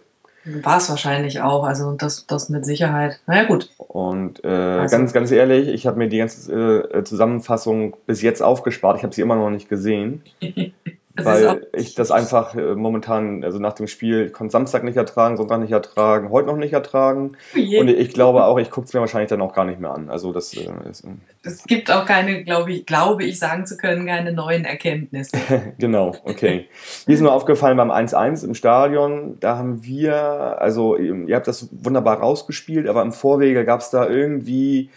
War 0.63 0.77
es 0.79 0.89
wahrscheinlich 0.89 1.41
auch, 1.41 1.65
also 1.65 1.93
das, 1.93 2.27
das 2.27 2.49
mit 2.49 2.65
Sicherheit. 2.65 3.19
Naja, 3.27 3.45
gut. 3.45 3.69
Und 3.79 4.45
äh, 4.45 4.49
Also- 4.49 4.97
ganz, 4.97 5.13
ganz 5.13 5.31
ehrlich, 5.33 5.69
ich 5.69 5.87
habe 5.87 5.99
mir 5.99 6.09
die 6.09 6.19
ganze 6.19 6.53
äh, 6.93 7.03
Zusammenfassung 7.05 7.97
bis 8.07 8.23
jetzt 8.23 8.43
aufgespart. 8.43 8.99
Ich 8.99 9.03
habe 9.03 9.15
sie 9.15 9.23
immer 9.23 9.37
noch 9.37 9.51
nicht 9.51 9.69
gesehen, 9.69 10.23
Auch- 11.19 11.25
weil 11.25 11.67
ich 11.73 11.95
das 11.95 12.11
einfach 12.11 12.55
äh, 12.55 12.75
momentan, 12.75 13.43
also 13.45 13.59
nach 13.59 13.73
dem 13.73 13.87
Spiel, 13.87 14.27
ich 14.27 14.33
konnte 14.33 14.53
Samstag 14.53 14.85
nicht 14.85 14.97
ertragen, 14.97 15.37
Sonntag 15.37 15.61
nicht 15.61 15.73
ertragen, 15.73 16.31
heute 16.31 16.49
noch 16.49 16.57
nicht 16.57 16.73
ertragen. 16.73 17.37
Oh 17.55 17.59
je. 17.59 17.81
Und 17.81 17.89
ich 17.89 18.13
glaube 18.13 18.45
auch, 18.45 18.59
ich 18.59 18.71
gucke 18.71 18.87
es 18.87 18.95
mir 18.95 19.01
wahrscheinlich 19.01 19.31
dann 19.31 19.41
auch 19.41 19.55
gar 19.55 19.65
nicht 19.65 19.81
mehr 19.81 19.93
an. 19.93 20.11
Also 20.11 20.33
das 20.33 20.55
äh, 20.55 20.69
ist, 20.91 21.05
äh, 21.05 21.09
es 21.43 21.65
gibt 21.65 21.91
auch 21.91 22.05
keine, 22.05 22.45
glaube 22.45 22.73
ich, 22.73 22.87
glaube 22.87 23.25
ich 23.25 23.39
sagen 23.39 23.67
zu 23.67 23.77
können, 23.77 24.07
keine 24.07 24.33
neuen 24.33 24.65
Erkenntnisse. 24.65 25.37
genau, 25.79 26.15
okay. 26.25 26.69
Mir 27.07 27.15
ist 27.15 27.21
nur 27.21 27.33
aufgefallen 27.33 27.77
beim 27.77 27.91
1-1 27.91 28.45
im 28.45 28.55
Stadion, 28.55 29.39
da 29.41 29.57
haben 29.59 29.83
wir, 29.85 30.15
also 30.61 30.97
ihr 30.97 31.37
habt 31.37 31.49
das 31.49 31.69
wunderbar 31.73 32.19
rausgespielt, 32.19 32.89
aber 32.89 33.03
im 33.03 33.13
Vorwege 33.13 33.65
gab 33.65 33.81
es 33.81 33.91
da 33.91 34.09
irgendwie, 34.09 34.91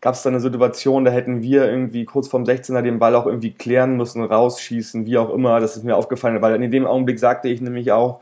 gab 0.00 0.14
es 0.14 0.22
da 0.22 0.30
eine 0.30 0.40
Situation, 0.40 1.04
da 1.04 1.10
hätten 1.10 1.42
wir 1.42 1.70
irgendwie 1.70 2.04
kurz 2.04 2.28
vorm 2.28 2.44
16er 2.44 2.82
den 2.82 2.98
Ball 2.98 3.14
auch 3.14 3.26
irgendwie 3.26 3.52
klären 3.52 3.96
müssen, 3.96 4.24
rausschießen, 4.24 5.04
wie 5.06 5.18
auch 5.18 5.30
immer. 5.30 5.60
Das 5.60 5.76
ist 5.76 5.84
mir 5.84 5.96
aufgefallen, 5.96 6.40
weil 6.40 6.62
in 6.62 6.70
dem 6.70 6.86
Augenblick 6.86 7.18
sagte 7.18 7.48
ich 7.48 7.60
nämlich 7.60 7.92
auch, 7.92 8.20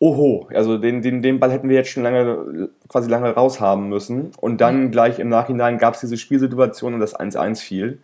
oho, 0.00 0.48
also 0.52 0.78
den, 0.78 1.00
den, 1.00 1.22
den 1.22 1.38
Ball 1.38 1.52
hätten 1.52 1.68
wir 1.68 1.76
jetzt 1.76 1.90
schon 1.90 2.02
lange, 2.02 2.70
quasi 2.88 3.08
lange 3.08 3.30
raushaben 3.30 3.88
müssen. 3.88 4.32
Und 4.40 4.60
dann 4.60 4.90
gleich 4.90 5.20
im 5.20 5.28
Nachhinein 5.28 5.78
gab 5.78 5.94
es 5.94 6.00
diese 6.00 6.16
Spielsituation 6.16 6.94
und 6.94 7.00
das 7.00 7.14
1-1 7.14 7.62
fiel. 7.62 8.00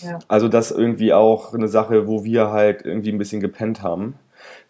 Ja. 0.00 0.18
Also 0.26 0.48
das 0.48 0.70
irgendwie 0.70 1.12
auch 1.12 1.52
eine 1.52 1.68
Sache, 1.68 2.06
wo 2.06 2.24
wir 2.24 2.50
halt 2.50 2.84
irgendwie 2.86 3.12
ein 3.12 3.18
bisschen 3.18 3.42
gepennt 3.42 3.82
haben. 3.82 4.14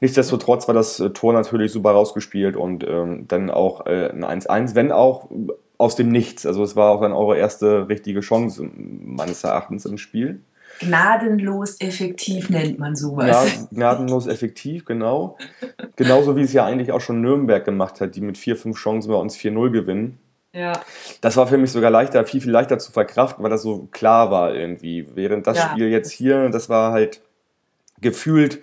Nichtsdestotrotz 0.01 0.67
war 0.67 0.75
das 0.75 0.99
äh, 0.99 1.11
Tor 1.11 1.33
natürlich 1.33 1.73
super 1.73 1.93
rausgespielt 1.93 2.57
und 2.57 2.85
ähm, 2.87 3.27
dann 3.29 3.51
auch 3.51 3.87
äh, 3.87 4.11
ein 4.11 4.25
1-1, 4.25 4.75
wenn 4.75 4.91
auch 4.91 5.29
aus 5.79 5.97
dem 5.97 6.09
Nichts. 6.09 6.47
Also 6.47 6.63
es 6.63 6.77
war 6.77 6.91
auch 6.91 7.01
dann 7.01 7.13
eure 7.13 7.37
erste 7.37 7.89
richtige 7.89 8.21
Chance 8.21 8.69
meines 8.75 9.45
Erachtens 9.45 9.85
im 9.87 9.99
Spiel. 9.99 10.41
Gnadenlos 10.81 11.81
effektiv 11.81 12.51
nennt 12.51 12.79
man 12.79 12.97
sowas. 12.97 13.29
Ja, 13.29 13.67
gnadenlos 13.71 14.27
effektiv, 14.27 14.85
genau. 14.85 15.39
Genauso 15.97 16.37
wie 16.37 16.43
es 16.43 16.53
ja 16.53 16.65
eigentlich 16.65 16.91
auch 16.91 17.01
schon 17.01 17.21
Nürnberg 17.21 17.65
gemacht 17.65 18.01
hat, 18.01 18.17
die 18.17 18.21
mit 18.21 18.39
vier, 18.39 18.57
fünf 18.57 18.79
Chancen 18.79 19.11
bei 19.11 19.17
uns 19.17 19.37
4-0 19.37 19.71
gewinnen. 19.71 20.19
Ja. 20.53 20.73
Das 21.21 21.37
war 21.37 21.47
für 21.47 21.59
mich 21.59 21.71
sogar 21.73 21.91
leichter, 21.91 22.25
viel, 22.25 22.41
viel 22.41 22.51
leichter 22.51 22.79
zu 22.79 22.93
verkraften, 22.93 23.43
weil 23.43 23.51
das 23.51 23.63
so 23.63 23.89
klar 23.91 24.31
war 24.31 24.55
irgendwie. 24.55 25.07
Während 25.15 25.47
das 25.47 25.59
Ja. 25.59 25.71
Spiel 25.71 25.89
jetzt 25.89 26.13
hier, 26.13 26.49
das 26.49 26.69
war 26.69 26.93
halt 26.93 27.21
gefühlt, 28.01 28.61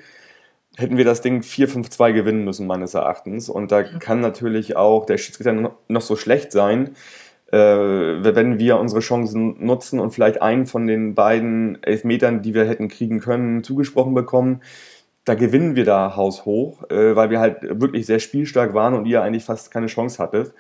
hätten 0.82 0.98
wir 0.98 1.06
das 1.06 1.22
Ding 1.22 1.42
4-5-2 1.42 2.12
gewinnen 2.12 2.44
müssen, 2.44 2.68
meines 2.68 2.94
Erachtens. 2.94 3.48
Und 3.50 3.72
da 3.72 3.84
kann 3.84 4.20
natürlich 4.20 4.76
auch 4.76 5.06
der 5.06 5.18
Schiedsrichter 5.18 5.54
noch- 5.54 6.02
so 6.02 6.16
schlecht 6.16 6.52
sein, 6.52 6.96
äh, 7.52 7.58
wenn 7.58 8.60
wir 8.60 8.78
unsere 8.78 9.02
Chancen 9.02 9.64
nutzen 9.66 10.00
und 10.00 10.12
vielleicht 10.12 10.42
einen 10.42 10.66
von 10.66 10.88
den 10.88 11.16
beiden 11.16 11.82
Elfmetern, 11.84 12.42
die 12.42 12.54
wir 12.54 12.66
hätten 12.66 12.88
kriegen 12.88 13.20
können, 13.20 13.64
zugesprochen 13.64 14.14
bekommen. 14.14 14.62
Da 15.24 15.36
gewinnen 15.36 15.76
wir 15.76 15.86
da 15.86 16.16
haushoch, 16.16 16.90
äh, 16.90 17.16
weil 17.16 17.30
wir 17.30 17.40
halt 17.40 17.58
wirklich 17.62 18.08
sehr 18.08 18.20
spielstark 18.20 18.74
waren 18.74 18.96
und 18.96 19.06
ihr 19.06 19.22
eigentlich 19.22 19.46
fast 19.46 19.70
keine 19.70 19.86
Chance 19.88 20.22
hattet. 20.22 20.54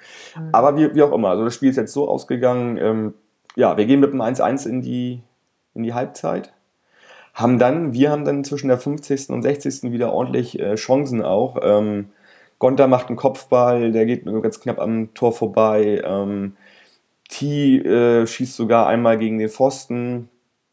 Aber 0.52 0.78
wie, 0.78 0.94
wie 0.94 1.02
auch 1.02 1.14
immer, 1.14 1.30
also 1.30 1.44
das 1.46 1.56
Spiel 1.56 1.70
ist 1.70 1.78
jetzt 1.78 1.94
so 1.94 2.08
ausgegangen, 2.08 2.78
ähm, 2.78 3.14
ja, 3.56 3.76
wir 3.76 3.86
gehen 3.86 4.00
mit 4.00 4.12
einem 4.12 4.22
1-1 4.22 4.68
in 4.68 4.82
die, 4.82 5.24
in 5.74 5.84
die 5.84 5.94
Halbzeit. 5.96 6.54
Haben 7.34 7.60
dann, 7.60 7.94
wir 7.94 8.12
haben 8.12 8.26
dann 8.26 8.44
zwischen 8.44 8.68
der 8.68 8.78
50. 8.78 9.30
und 9.30 9.42
60. 9.42 9.92
wieder 9.92 10.12
ordentlich 10.14 10.60
äh, 10.60 10.76
Chancen 10.76 11.24
auch. 11.24 11.58
Ähm, 11.64 12.10
Gonta 12.60 12.88
macht 12.88 13.08
einen 13.08 13.16
Kopfball, 13.16 13.92
der 13.92 14.06
geht 14.06 14.26
nur 14.26 14.42
ganz 14.42 14.60
knapp 14.60 14.80
am 14.80 15.14
Tor 15.14 15.34
vorbei. 15.34 16.02
Ähm, 16.06 16.56
T 17.30 17.78
äh, 17.78 18.28
schießt 18.28 18.56
sogar 18.56 18.88
einmal 18.88 19.18
gegen 19.18 19.40
den 19.40 19.50
Pfosten. 19.50 20.30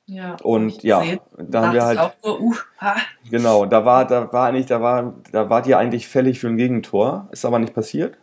Ja. 0.06 0.36
Und 0.42 0.82
ja, 0.82 1.02
da 1.36 1.66
haben 1.66 1.74
wir 1.74 1.84
halt, 1.84 1.98
auch 1.98 2.12
so, 2.22 2.38
uh, 2.40 2.54
ha. 2.80 2.96
genau, 3.30 3.66
da 3.66 3.84
war, 3.84 4.06
da 4.06 4.32
war 4.32 4.48
eigentlich, 4.48 4.66
da 4.66 4.80
war, 4.80 5.14
da 5.32 5.50
wart 5.50 5.66
ihr 5.66 5.78
eigentlich 5.78 6.08
fällig 6.08 6.40
für 6.40 6.48
ein 6.48 6.56
Gegentor, 6.56 7.28
ist 7.30 7.44
aber 7.44 7.58
nicht 7.58 7.74
passiert. 7.74 8.16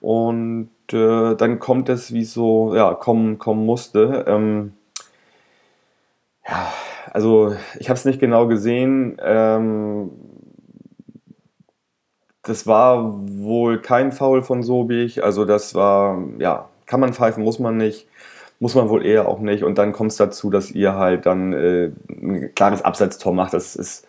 Und 0.00 0.70
äh, 0.92 1.34
dann 1.34 1.58
kommt 1.58 1.88
es, 1.88 2.12
wie 2.12 2.22
es 2.22 2.32
so, 2.32 2.74
ja, 2.74 2.94
kommen, 2.94 3.38
kommen 3.38 3.66
musste. 3.66 4.24
Ähm, 4.28 4.74
ja, 6.48 6.72
also 7.12 7.54
ich 7.78 7.88
habe 7.90 7.98
es 7.98 8.04
nicht 8.04 8.20
genau 8.20 8.46
gesehen. 8.46 9.18
Ähm, 9.22 10.10
das 12.42 12.66
war 12.66 13.20
wohl 13.22 13.80
kein 13.80 14.10
Foul 14.10 14.42
von 14.42 14.62
Sobich. 14.62 15.22
Also 15.22 15.44
das 15.44 15.74
war, 15.74 16.22
ja, 16.38 16.68
kann 16.86 17.00
man 17.00 17.12
pfeifen, 17.12 17.44
muss 17.44 17.58
man 17.58 17.76
nicht. 17.76 18.08
Muss 18.58 18.74
man 18.74 18.88
wohl 18.88 19.04
eher 19.04 19.28
auch 19.28 19.40
nicht. 19.40 19.62
Und 19.62 19.76
dann 19.76 19.92
kommt 19.92 20.12
es 20.12 20.16
dazu, 20.16 20.48
dass 20.48 20.70
ihr 20.70 20.94
halt 20.94 21.26
dann 21.26 21.52
äh, 21.52 21.90
ein 22.08 22.54
klares 22.54 22.82
Abseitstor 22.82 23.32
macht. 23.34 23.52
Das 23.54 23.76
ist, 23.76 24.06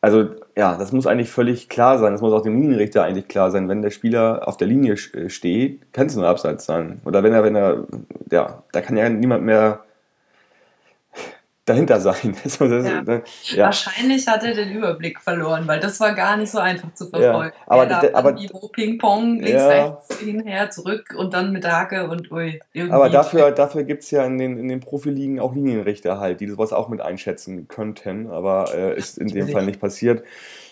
also 0.00 0.28
ja, 0.56 0.76
das 0.76 0.92
muss 0.92 1.06
eigentlich 1.06 1.30
völlig 1.30 1.68
klar 1.68 1.98
sein. 1.98 2.12
Das 2.12 2.20
muss 2.20 2.32
auch 2.32 2.42
dem 2.42 2.60
Linienrichter 2.60 3.02
eigentlich 3.02 3.28
klar 3.28 3.50
sein. 3.50 3.68
Wenn 3.68 3.82
der 3.82 3.90
Spieler 3.90 4.46
auf 4.46 4.56
der 4.58 4.68
Linie 4.68 4.94
sch- 4.94 5.30
steht, 5.30 5.92
kann 5.92 6.06
es 6.06 6.16
nur 6.16 6.26
Abseits 6.26 6.66
sein. 6.66 7.00
Oder 7.04 7.22
wenn 7.22 7.32
er, 7.32 7.44
wenn 7.44 7.56
er, 7.56 7.84
ja, 8.30 8.62
da 8.72 8.80
kann 8.82 8.96
ja 8.96 9.08
niemand 9.08 9.44
mehr 9.44 9.80
dahinter 11.64 12.00
sein. 12.00 12.34
Ja. 12.60 13.02
das, 13.02 13.20
ja. 13.52 13.64
Wahrscheinlich 13.66 14.26
hat 14.26 14.42
er 14.44 14.54
den 14.54 14.72
Überblick 14.72 15.20
verloren, 15.20 15.66
weil 15.66 15.78
das 15.80 16.00
war 16.00 16.12
gar 16.14 16.36
nicht 16.36 16.50
so 16.50 16.58
einfach 16.58 16.92
zu 16.94 17.08
verfolgen. 17.08 17.52
aber 17.66 17.82
Er 17.88 18.00
d- 18.00 18.06
lag 18.08 18.14
aber- 18.14 18.36
wo 18.52 18.68
Ping-Pong, 18.68 19.36
links, 19.36 19.50
Ja. 19.62 19.68
rechts, 19.68 20.18
hinher, 20.18 20.70
zurück 20.70 21.14
und 21.16 21.34
dann 21.34 21.52
mit 21.52 21.64
Hake 21.70 22.08
und 22.08 22.30
ui. 22.32 22.60
Aber 22.90 23.08
dafür, 23.10 23.50
dafür 23.52 23.84
gibt 23.84 24.02
es 24.02 24.10
ja 24.10 24.24
in 24.24 24.38
den, 24.38 24.58
in 24.58 24.68
den 24.68 24.80
Profiligen 24.80 25.38
auch 25.40 25.54
Linienrichter 25.54 26.18
halt, 26.18 26.40
die 26.40 26.48
sowas 26.48 26.72
auch 26.72 26.88
mit 26.88 27.00
einschätzen 27.00 27.68
könnten, 27.68 28.28
aber 28.30 28.66
äh, 28.74 28.96
ist 28.98 29.18
in 29.18 29.28
dem. 29.28 29.48
Fall 29.48 29.64
nicht 29.66 29.80
passiert. 29.80 30.24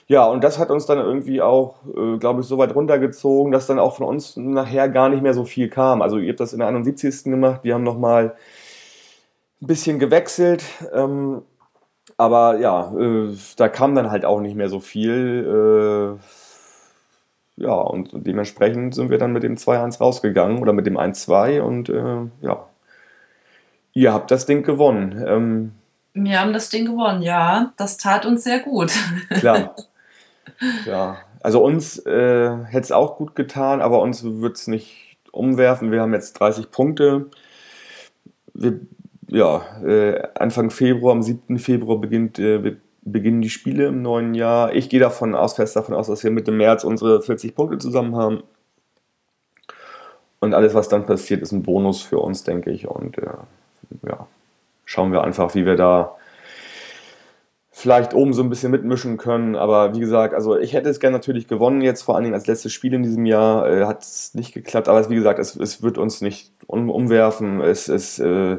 Ja, 0.06 0.24
und 0.26 0.42
das 0.42 0.58
hat 0.58 0.70
uns 0.70 0.86
dann 0.86 0.98
irgendwie 0.98 1.40
auch, 1.40 1.76
äh, 1.96 2.18
glaube 2.18 2.40
ich, 2.40 2.46
so 2.48 2.58
weit 2.58 2.74
runtergezogen, 2.74 3.52
dass 3.52 3.68
dann 3.68 3.78
auch 3.78 3.94
von 3.96 4.06
uns 4.06 4.36
nachher 4.36 4.88
gar 4.88 5.08
nicht 5.08 5.22
mehr 5.22 5.34
so 5.34 5.44
viel 5.44 5.68
kam. 5.68 6.02
Also 6.02 6.18
ihr 6.18 6.30
habt 6.30 6.40
das 6.40 6.52
in 6.52 6.58
der 6.58 6.66
71. 6.68 7.30
gemacht, 7.30 7.60
wir 7.62 7.74
haben 7.74 7.84
nochmal 7.84 8.34
ein 9.60 9.66
bisschen 9.66 9.98
gewechselt, 9.98 10.64
ähm, 10.92 11.42
aber 12.16 12.58
ja, 12.58 12.92
äh, 12.98 13.36
da 13.56 13.68
kam 13.68 13.94
dann 13.94 14.10
halt 14.10 14.24
auch 14.24 14.40
nicht 14.40 14.56
mehr 14.56 14.68
so 14.68 14.80
viel. 14.80 16.18
Äh, 16.18 17.62
ja, 17.62 17.72
und 17.72 18.10
dementsprechend 18.12 18.94
sind 18.94 19.10
wir 19.10 19.18
dann 19.18 19.32
mit 19.32 19.42
dem 19.42 19.56
2-1 19.56 19.98
rausgegangen 19.98 20.60
oder 20.60 20.72
mit 20.72 20.86
dem 20.86 20.96
1-2 20.96 21.60
und 21.60 21.90
äh, 21.90 22.26
ja, 22.40 22.66
ihr 23.92 24.12
habt 24.14 24.30
das 24.30 24.46
Ding 24.46 24.62
gewonnen. 24.62 25.22
Ähm, 25.26 25.72
Wir 26.14 26.40
haben 26.40 26.54
das 26.54 26.70
Ding 26.70 26.86
gewonnen, 26.86 27.20
ja. 27.22 27.72
Das 27.76 27.98
tat 27.98 28.24
uns 28.24 28.44
sehr 28.44 28.60
gut. 28.60 28.92
klar. 29.30 29.76
ja, 30.86 31.18
also 31.42 31.62
uns 31.62 31.98
äh, 32.06 32.50
hätte 32.64 32.84
es 32.84 32.92
auch 32.92 33.16
gut 33.16 33.34
getan, 33.34 33.80
aber 33.82 34.00
uns 34.00 34.24
wird 34.24 34.56
es 34.56 34.66
nicht 34.66 35.18
umwerfen. 35.32 35.92
Wir 35.92 36.00
haben 36.00 36.14
jetzt 36.14 36.34
30 36.34 36.70
Punkte. 36.70 37.26
Wir, 38.54 38.80
ja, 39.30 39.64
äh, 39.84 40.22
Anfang 40.34 40.70
Februar, 40.70 41.12
am 41.12 41.22
7. 41.22 41.58
Februar 41.58 41.98
beginnt, 41.98 42.38
äh, 42.38 42.76
beginnen 43.02 43.40
die 43.40 43.50
Spiele 43.50 43.86
im 43.86 44.02
neuen 44.02 44.34
Jahr. 44.34 44.74
Ich 44.74 44.88
gehe 44.88 45.00
davon 45.00 45.34
aus, 45.34 45.54
fest 45.54 45.76
davon 45.76 45.94
aus, 45.94 46.08
dass 46.08 46.24
wir 46.24 46.30
Mitte 46.30 46.50
März 46.50 46.84
unsere 46.84 47.22
40 47.22 47.54
Punkte 47.54 47.78
zusammen 47.78 48.16
haben. 48.16 48.42
Und 50.40 50.54
alles, 50.54 50.74
was 50.74 50.88
dann 50.88 51.06
passiert, 51.06 51.42
ist 51.42 51.52
ein 51.52 51.62
Bonus 51.62 52.02
für 52.02 52.18
uns, 52.18 52.44
denke 52.44 52.70
ich. 52.70 52.88
Und 52.88 53.18
äh, 53.18 53.28
ja, 54.06 54.26
schauen 54.84 55.12
wir 55.12 55.22
einfach, 55.22 55.54
wie 55.54 55.64
wir 55.66 55.76
da 55.76 56.16
vielleicht 57.70 58.14
oben 58.14 58.32
so 58.32 58.42
ein 58.42 58.50
bisschen 58.50 58.72
mitmischen 58.72 59.16
können. 59.16 59.54
Aber 59.54 59.94
wie 59.94 60.00
gesagt, 60.00 60.34
also 60.34 60.58
ich 60.58 60.72
hätte 60.72 60.88
es 60.88 60.98
gerne 60.98 61.16
natürlich 61.16 61.46
gewonnen, 61.46 61.82
jetzt 61.82 62.02
vor 62.02 62.16
allen 62.16 62.24
Dingen 62.24 62.34
als 62.34 62.46
letztes 62.46 62.72
Spiel 62.72 62.94
in 62.94 63.02
diesem 63.02 63.26
Jahr. 63.26 63.70
Äh, 63.70 63.84
Hat 63.84 64.02
es 64.02 64.34
nicht 64.34 64.52
geklappt, 64.54 64.88
aber 64.88 65.08
wie 65.08 65.14
gesagt, 65.14 65.38
es, 65.38 65.54
es 65.54 65.82
wird 65.82 65.98
uns 65.98 66.20
nicht 66.20 66.52
um, 66.66 66.90
umwerfen. 66.90 67.60
Es 67.60 67.88
ist. 67.88 68.18
Äh, 68.18 68.58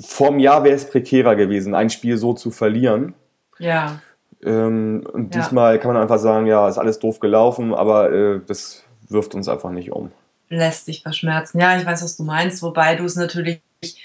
vorm 0.00 0.38
Jahr 0.38 0.64
wäre 0.64 0.74
es 0.74 0.88
prekärer 0.88 1.36
gewesen, 1.36 1.74
ein 1.74 1.90
Spiel 1.90 2.16
so 2.16 2.32
zu 2.34 2.50
verlieren. 2.50 3.14
Ja, 3.58 4.00
Ähm, 4.44 5.06
und 5.10 5.34
Ja. 5.34 5.40
diesmal 5.40 5.78
kann 5.80 5.94
man 5.94 6.02
einfach 6.02 6.18
sagen, 6.18 6.46
ja, 6.46 6.68
ist 6.68 6.76
alles 6.76 6.98
doof 6.98 7.18
gelaufen, 7.18 7.72
aber 7.72 8.12
äh, 8.12 8.40
das 8.46 8.82
wirft 9.08 9.34
uns 9.34 9.48
einfach 9.48 9.70
nicht 9.70 9.90
um. 9.90 10.10
lässt 10.50 10.84
sich 10.84 11.00
verschmerzen. 11.02 11.58
Ja, 11.60 11.78
ich 11.78 11.86
weiß, 11.86 12.04
was 12.04 12.16
du 12.18 12.24
meinst, 12.24 12.62
wobei 12.62 12.94
du 12.94 13.04
es 13.04 13.16
natürlich, 13.16 13.60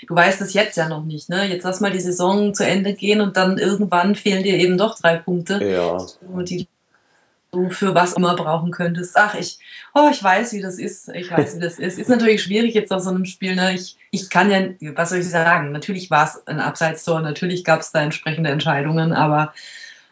du 0.08 0.16
weißt 0.16 0.40
es 0.42 0.54
jetzt 0.54 0.78
ja 0.78 0.88
noch 0.88 1.04
nicht, 1.04 1.28
ne? 1.30 1.46
Jetzt 1.46 1.64
lass 1.64 1.82
mal 1.82 1.92
die 1.92 2.00
Saison 2.00 2.54
zu 2.54 2.66
Ende 2.66 2.94
gehen 2.94 3.20
und 3.20 3.36
dann 3.36 3.58
irgendwann 3.58 4.16
fehlen 4.16 4.44
dir 4.44 4.56
eben 4.58 4.78
doch 4.78 4.98
drei 4.98 5.18
Punkte, 5.18 5.62
Ja, 5.64 5.98
die 6.44 6.68
du 7.52 7.70
für 7.70 7.96
was 7.96 8.14
immer 8.14 8.36
brauchen 8.36 8.72
könntest. 8.72 9.16
Ach, 9.18 9.36
ich, 9.36 9.60
oh, 9.94 10.10
ich 10.12 10.24
weiß, 10.24 10.54
wie 10.54 10.62
das 10.62 10.78
ist. 10.78 11.10
Ich 11.10 11.32
weiß, 11.32 11.56
wie 11.56 11.60
das 11.60 11.80
ist. 11.80 11.98
Ist 11.98 12.10
natürlich 12.10 12.44
schwierig 12.44 12.74
jetzt 12.74 12.92
auf 12.92 13.02
so 13.02 13.10
einem 13.10 13.26
Spiel, 13.26 13.56
ne? 13.56 13.74
Ich, 13.74 13.98
ich 14.12 14.30
kann 14.30 14.52
ja, 14.52 14.70
was 14.96 15.10
soll 15.10 15.20
ich 15.20 15.30
sagen? 15.30 15.72
Natürlich 15.72 16.12
war 16.12 16.26
es 16.26 16.46
ein 16.48 16.60
Abseitstor, 16.60 17.22
natürlich 17.22 17.64
gab 17.64 17.82
es 17.82 17.92
da 17.92 18.02
entsprechende 18.02 18.50
Entscheidungen, 18.50 19.14
aber 19.14 19.54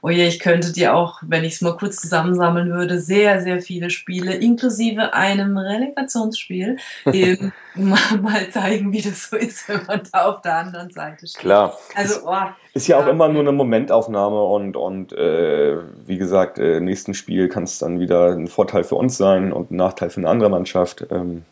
oh 0.01 0.09
je, 0.09 0.27
ich 0.27 0.39
könnte 0.39 0.71
dir 0.71 0.95
auch, 0.95 1.21
wenn 1.25 1.43
ich 1.43 1.53
es 1.55 1.61
mal 1.61 1.75
kurz 1.75 1.97
zusammensammeln 1.97 2.71
würde, 2.71 2.99
sehr, 2.99 3.41
sehr 3.41 3.61
viele 3.61 3.89
Spiele, 3.89 4.33
inklusive 4.35 5.13
einem 5.13 5.57
Relegationsspiel, 5.57 6.77
eben 7.11 7.51
mal, 7.75 7.99
mal 8.21 8.49
zeigen, 8.49 8.91
wie 8.93 9.01
das 9.01 9.29
so 9.29 9.35
ist, 9.35 9.67
wenn 9.67 9.81
man 9.87 10.01
da 10.11 10.25
auf 10.25 10.41
der 10.41 10.55
anderen 10.57 10.91
Seite 10.91 11.27
steht. 11.27 11.41
klar. 11.41 11.77
Also, 11.95 12.21
oh, 12.25 12.35
Ist 12.73 12.87
ja 12.87 12.97
auch 12.97 13.05
Ja. 13.05 13.11
immer 13.11 13.27
nur 13.27 13.41
eine 13.41 13.51
Momentaufnahme 13.51 14.41
und, 14.43 14.77
und 14.77 15.13
äh, 15.13 15.77
wie 16.05 16.17
gesagt, 16.17 16.59
äh, 16.59 16.77
im 16.77 16.85
nächsten 16.85 17.13
Spiel 17.13 17.49
kann 17.49 17.63
es 17.63 17.79
dann 17.79 17.99
wieder 17.99 18.31
ein 18.33 18.47
Vorteil 18.47 18.83
für 18.83 18.95
uns 18.95 19.17
sein 19.17 19.51
und 19.51 19.71
ein 19.71 19.75
Nachteil 19.77 20.09
für 20.09 20.19
eine 20.21 20.29
andere 20.29 20.49
Mannschaft. 20.49 21.05
Ähm, 21.11 21.43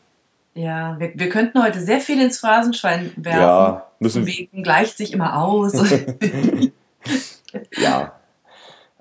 ja, 0.54 0.96
wir, 1.00 1.12
wir 1.16 1.30
könnten 1.30 1.62
heute 1.62 1.82
sehr 1.82 2.00
viel 2.00 2.22
ins 2.22 2.40
Phrasenschwein 2.40 3.12
werfen. 3.18 3.42
ja, 3.42 3.88
Müssen 4.00 4.24
müssen 4.24 4.38
wegen 4.38 4.64
gleicht 4.64 4.98
sich 4.98 5.12
immer 5.14 5.42
aus. 5.44 5.74
Ja. 7.78 8.14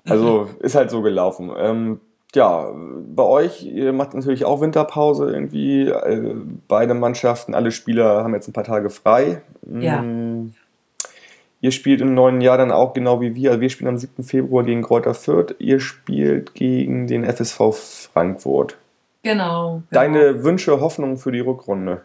Also 0.07 0.49
ist 0.59 0.75
halt 0.75 0.91
so 0.91 1.01
gelaufen. 1.01 1.51
Ähm, 1.57 1.99
ja, 2.33 2.71
bei 2.73 3.23
euch, 3.23 3.63
ihr 3.63 3.93
macht 3.93 4.13
natürlich 4.13 4.45
auch 4.45 4.61
Winterpause 4.61 5.31
irgendwie. 5.31 5.87
Äh, 5.87 6.35
beide 6.67 6.93
Mannschaften, 6.93 7.55
alle 7.55 7.71
Spieler 7.71 8.23
haben 8.23 8.33
jetzt 8.33 8.47
ein 8.47 8.53
paar 8.53 8.63
Tage 8.63 8.89
frei. 8.89 9.41
Ja. 9.65 10.01
Mm, 10.01 10.53
Ihr 11.65 11.71
spielt 11.71 11.99
im 11.99 12.13
neuen 12.13 12.41
Jahr 12.41 12.59
dann 12.59 12.71
auch 12.71 12.93
genau 12.93 13.21
wie 13.21 13.33
wir. 13.33 13.49
Also 13.49 13.61
wir 13.61 13.71
spielen 13.71 13.87
am 13.87 13.97
7. 13.97 14.23
Februar 14.23 14.63
gegen 14.63 14.83
Kräuter 14.83 15.15
Fürth. 15.15 15.55
Ihr 15.57 15.79
spielt 15.79 16.53
gegen 16.53 17.07
den 17.07 17.23
FSV 17.23 17.73
Frankfurt. 18.13 18.77
genau. 19.23 19.77
genau. 19.77 19.83
Deine 19.89 20.43
Wünsche, 20.43 20.79
Hoffnungen 20.79 21.17
für 21.17 21.31
die 21.31 21.39
Rückrunde? 21.39 22.01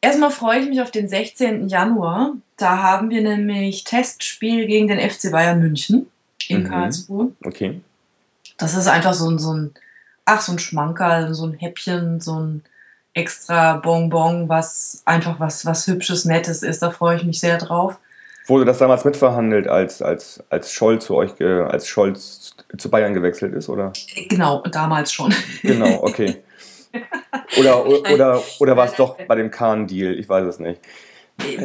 Erstmal 0.00 0.30
freue 0.30 0.60
ich 0.60 0.68
mich 0.68 0.80
auf 0.80 0.90
den 0.90 1.08
16. 1.08 1.68
Januar. 1.68 2.32
Da 2.56 2.78
haben 2.82 3.10
wir 3.10 3.22
nämlich 3.22 3.84
Testspiel 3.84 4.66
gegen 4.66 4.88
den 4.88 4.98
FC 5.00 5.30
Bayern 5.30 5.58
München 5.60 6.06
in 6.48 6.62
Mhm. 6.62 6.68
Karlsruhe. 6.68 7.32
Okay. 7.44 7.80
Das 8.58 8.74
ist 8.74 8.86
einfach 8.88 9.14
so 9.14 9.28
ein, 9.30 9.38
so 9.38 9.52
ein, 9.52 9.74
ach, 10.24 10.40
so 10.40 10.52
ein 10.52 10.58
Schmankerl, 10.58 11.34
so 11.34 11.46
ein 11.46 11.54
Häppchen, 11.54 12.20
so 12.20 12.38
ein 12.38 12.62
extra 13.14 13.78
Bonbon, 13.78 14.48
was 14.48 15.02
einfach 15.06 15.40
was, 15.40 15.64
was 15.66 15.86
Hübsches, 15.86 16.24
Nettes 16.24 16.62
ist. 16.62 16.82
Da 16.82 16.90
freue 16.90 17.16
ich 17.16 17.24
mich 17.24 17.40
sehr 17.40 17.58
drauf. 17.58 17.98
Wurde 18.46 18.64
das 18.64 18.78
damals 18.78 19.04
mitverhandelt, 19.04 19.66
als, 19.66 20.02
als, 20.02 20.42
als 20.50 20.70
Scholl 20.70 21.00
zu 21.00 21.16
euch, 21.16 21.32
als 21.42 21.88
Scholz 21.88 22.54
zu 22.78 22.90
Bayern 22.90 23.12
gewechselt 23.12 23.52
ist, 23.54 23.68
oder? 23.68 23.92
Genau, 24.28 24.62
damals 24.70 25.12
schon. 25.12 25.34
Genau, 25.62 25.98
okay. 26.02 26.36
Oder, 27.58 27.86
oder, 27.86 28.42
oder 28.60 28.76
war 28.76 28.86
es 28.86 28.94
doch 28.94 29.16
bei 29.26 29.34
dem 29.34 29.50
Kahn-Deal? 29.50 30.18
Ich 30.18 30.28
weiß 30.28 30.46
es 30.46 30.58
nicht. 30.58 30.80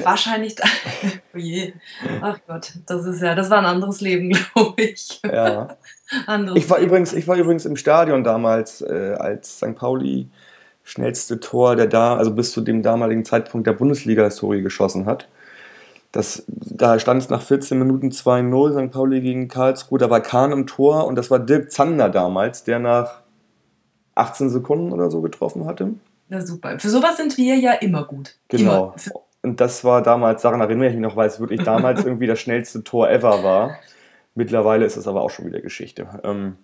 Wahrscheinlich. 0.04 0.56
oh 1.34 1.38
je. 1.38 1.74
Ach 2.22 2.38
Gott, 2.48 2.74
das 2.86 3.06
ist 3.06 3.22
ja, 3.22 3.36
das 3.36 3.50
war 3.50 3.60
ein 3.60 3.66
anderes 3.66 4.02
Leben, 4.02 4.30
glaube 4.54 4.82
ich. 4.82 5.22
Ja. 5.24 5.78
ich 6.56 6.70
war 6.70 6.80
übrigens, 6.80 7.14
ich 7.14 7.28
war 7.28 7.38
übrigens 7.38 7.66
im 7.66 7.78
Stadion 7.78 8.24
damals, 8.24 8.82
äh, 8.82 9.16
als 9.18 9.58
St. 9.58 9.76
Pauli 9.76 10.30
schnellste 10.84 11.40
Tor 11.40 11.76
der 11.76 11.88
da, 11.88 12.18
also 12.18 12.32
bis 12.32 12.52
zu 12.52 12.62
dem 12.62 12.82
damaligen 12.82 13.24
Zeitpunkt 13.24 13.68
der 13.68 13.74
Bundesliga-Historie 13.74 14.62
geschossen 14.62 15.06
hat. 15.06 15.28
Das, 16.12 16.44
da 16.48 17.00
stand 17.00 17.22
es 17.22 17.30
nach 17.30 17.42
14 17.42 17.80
Minuten 17.80 18.10
2-0, 18.10 18.88
St. 18.88 18.92
Pauli 18.92 19.22
gegen 19.22 19.48
Karlsruhe, 19.48 20.00
da 20.00 20.10
war 20.10 20.20
Kahn 20.20 20.52
im 20.52 20.68
Tor 20.68 21.08
und 21.08 21.16
das 21.16 21.32
war 21.32 21.40
Dirk 21.40 21.72
Zander 21.72 22.10
damals, 22.10 22.66
der 22.66 22.80
nach 22.80 23.22
18 24.22 24.50
Sekunden 24.50 24.92
oder 24.92 25.10
so 25.10 25.22
getroffen 25.22 25.66
hatte. 25.66 25.94
Na 26.30 26.42
super. 26.42 26.80
Für 26.80 26.90
sowas 26.90 27.18
sind 27.18 27.38
wir 27.38 27.56
ja 27.56 27.74
immer 27.74 28.06
gut. 28.06 28.36
Genau. 28.48 28.94
Immer. 28.96 29.22
Und 29.44 29.60
das 29.60 29.84
war 29.84 30.02
damals, 30.02 30.44
daran 30.44 30.62
erinnere 30.62 30.88
ich 30.88 30.94
mich 30.94 31.02
noch, 31.02 31.16
weil 31.16 31.28
es 31.28 31.40
wirklich 31.40 31.64
damals 31.64 32.06
irgendwie 32.06 32.28
das 32.28 32.40
schnellste 32.40 32.84
Tor 32.84 33.10
ever 33.10 33.44
war. 33.44 33.78
Mittlerweile 34.36 34.86
ist 34.86 34.98
es 34.98 35.08
aber 35.08 35.22
auch 35.22 35.30
schon 35.30 35.46
wieder 35.46 35.60
Geschichte. 35.60 36.08
Ähm, 36.24 36.58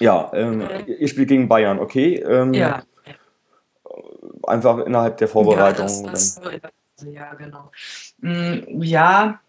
ja, 0.00 0.30
ähm, 0.32 0.62
ihr 0.86 1.08
spielt 1.08 1.28
gegen 1.28 1.48
Bayern, 1.48 1.78
okay? 1.78 2.16
Ähm, 2.16 2.54
ja. 2.54 2.82
Einfach 4.44 4.78
innerhalb 4.78 5.18
der 5.18 5.28
Vorbereitung. 5.28 5.86
Ja, 5.86 6.10
das, 6.10 6.40
das, 6.40 6.40
ja 7.12 7.34
genau. 7.34 7.70
Mm, 8.20 8.82
ja, 8.82 9.40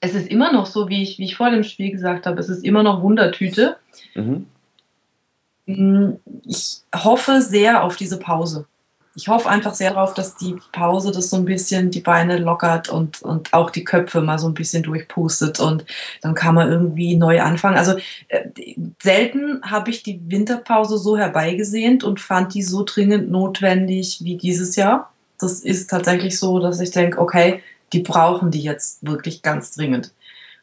es 0.00 0.14
ist 0.14 0.28
immer 0.28 0.52
noch 0.52 0.66
so, 0.66 0.88
wie 0.88 1.02
ich, 1.02 1.18
wie 1.18 1.24
ich 1.24 1.36
vor 1.36 1.50
dem 1.50 1.62
Spiel 1.62 1.92
gesagt 1.92 2.26
habe, 2.26 2.40
es 2.40 2.48
ist 2.48 2.64
immer 2.64 2.82
noch 2.82 3.02
Wundertüte. 3.02 3.76
Mhm. 4.14 4.46
Mm, 5.66 6.12
ich 6.44 6.82
hoffe 6.94 7.40
sehr 7.42 7.84
auf 7.84 7.96
diese 7.96 8.18
Pause 8.18 8.66
ich 9.14 9.28
hoffe 9.28 9.48
einfach 9.48 9.74
sehr 9.74 9.90
darauf, 9.90 10.14
dass 10.14 10.36
die 10.36 10.56
Pause 10.72 11.12
das 11.12 11.28
so 11.28 11.36
ein 11.36 11.44
bisschen 11.44 11.90
die 11.90 12.00
Beine 12.00 12.38
lockert 12.38 12.88
und, 12.88 13.20
und 13.22 13.52
auch 13.52 13.70
die 13.70 13.84
Köpfe 13.84 14.22
mal 14.22 14.38
so 14.38 14.46
ein 14.46 14.54
bisschen 14.54 14.82
durchpustet 14.82 15.60
und 15.60 15.84
dann 16.22 16.34
kann 16.34 16.54
man 16.54 16.70
irgendwie 16.70 17.16
neu 17.16 17.42
anfangen. 17.42 17.76
Also 17.76 17.96
äh, 18.28 18.48
selten 19.02 19.60
habe 19.62 19.90
ich 19.90 20.02
die 20.02 20.20
Winterpause 20.30 20.96
so 20.96 21.18
herbeigesehnt 21.18 22.04
und 22.04 22.20
fand 22.20 22.54
die 22.54 22.62
so 22.62 22.84
dringend 22.84 23.30
notwendig 23.30 24.20
wie 24.22 24.36
dieses 24.36 24.76
Jahr. 24.76 25.12
Das 25.38 25.60
ist 25.60 25.90
tatsächlich 25.90 26.38
so, 26.38 26.58
dass 26.58 26.80
ich 26.80 26.90
denke, 26.90 27.20
okay, 27.20 27.62
die 27.92 28.00
brauchen 28.00 28.50
die 28.50 28.62
jetzt 28.62 29.06
wirklich 29.06 29.42
ganz 29.42 29.72
dringend. 29.72 30.12